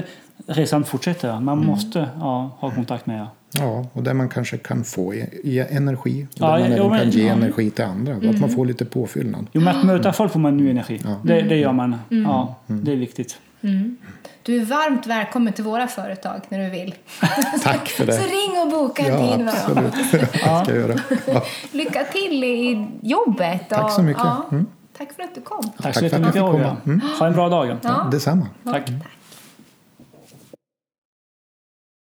resan 0.47 0.85
fortsätter. 0.85 1.41
Man 1.41 1.67
måste 1.67 2.09
ja, 2.21 2.51
ha 2.61 2.71
kontakt 2.71 3.07
med 3.07 3.21
er. 3.21 3.27
Ja, 3.59 3.87
och 3.93 4.03
där 4.03 4.15
man 4.15 4.29
kanske 4.29 4.57
kan 4.59 4.85
få 4.85 5.15
i, 5.15 5.19
i 5.45 5.59
energi. 5.71 6.27
Och 6.33 6.39
Ja, 6.41 6.47
där 6.59 6.69
man 6.69 6.71
jo, 6.71 6.85
även 6.85 6.91
men- 6.91 7.01
kan 7.01 7.11
ge 7.11 7.27
ja. 7.27 7.33
energi 7.33 7.71
till 7.71 7.85
andra. 7.85 8.15
Att 8.15 8.41
man 8.41 8.51
får 8.51 8.67
lite 8.67 8.85
påfyllnad. 8.85 9.47
Jo, 9.53 9.61
med 9.61 9.77
att 9.77 9.85
möta 9.85 10.13
folk 10.13 10.33
får 10.33 10.41
man 10.41 10.57
ny 10.57 10.71
energi. 10.71 11.01
Det, 11.25 11.43
det 11.43 11.57
gör 11.57 11.73
man. 11.73 11.97
Ja, 12.09 12.55
det 12.67 12.93
är 12.93 12.97
viktigt. 12.97 13.39
Du 14.43 14.61
är 14.61 14.65
varmt 14.65 15.07
välkommen 15.07 15.53
till 15.53 15.65
våra 15.65 15.87
företag 15.87 16.41
när 16.49 16.59
du 16.59 16.71
vill. 16.71 16.95
Tack 17.63 17.89
för 17.89 18.07
det. 18.07 18.13
Så 18.13 18.23
ring 18.23 18.63
och 18.63 18.69
boka 18.71 19.03
en 19.03 19.13
Ja, 19.27 19.37
tid. 19.37 19.49
absolut. 19.49 19.93
Det 20.13 20.65
ska 20.65 20.75
göra. 20.75 20.95
Ja, 21.27 21.43
Lycka 21.73 22.05
till 22.05 22.45
i 22.45 22.87
jobbet. 23.03 23.69
Tack 23.69 23.85
och- 23.85 23.91
så 23.91 24.03
mycket. 24.03 24.23
Ja, 24.25 24.47
Mm. 24.51 24.67
Tack 24.99 25.13
för 25.13 25.23
att 25.23 25.35
du 25.35 25.41
kom. 25.41 25.63
Tack, 25.63 25.75
Tack 25.83 25.95
så 25.95 26.09
för 26.09 26.23
att 26.29 26.37
Roger. 26.37 26.77
komma. 26.85 27.01
Ha 27.19 27.27
en 27.27 27.33
bra 27.33 27.49
dag. 27.49 27.77
Ja. 27.83 28.09
detsamma. 28.13 28.47
Tack. 28.65 28.87
Tack. 28.87 28.95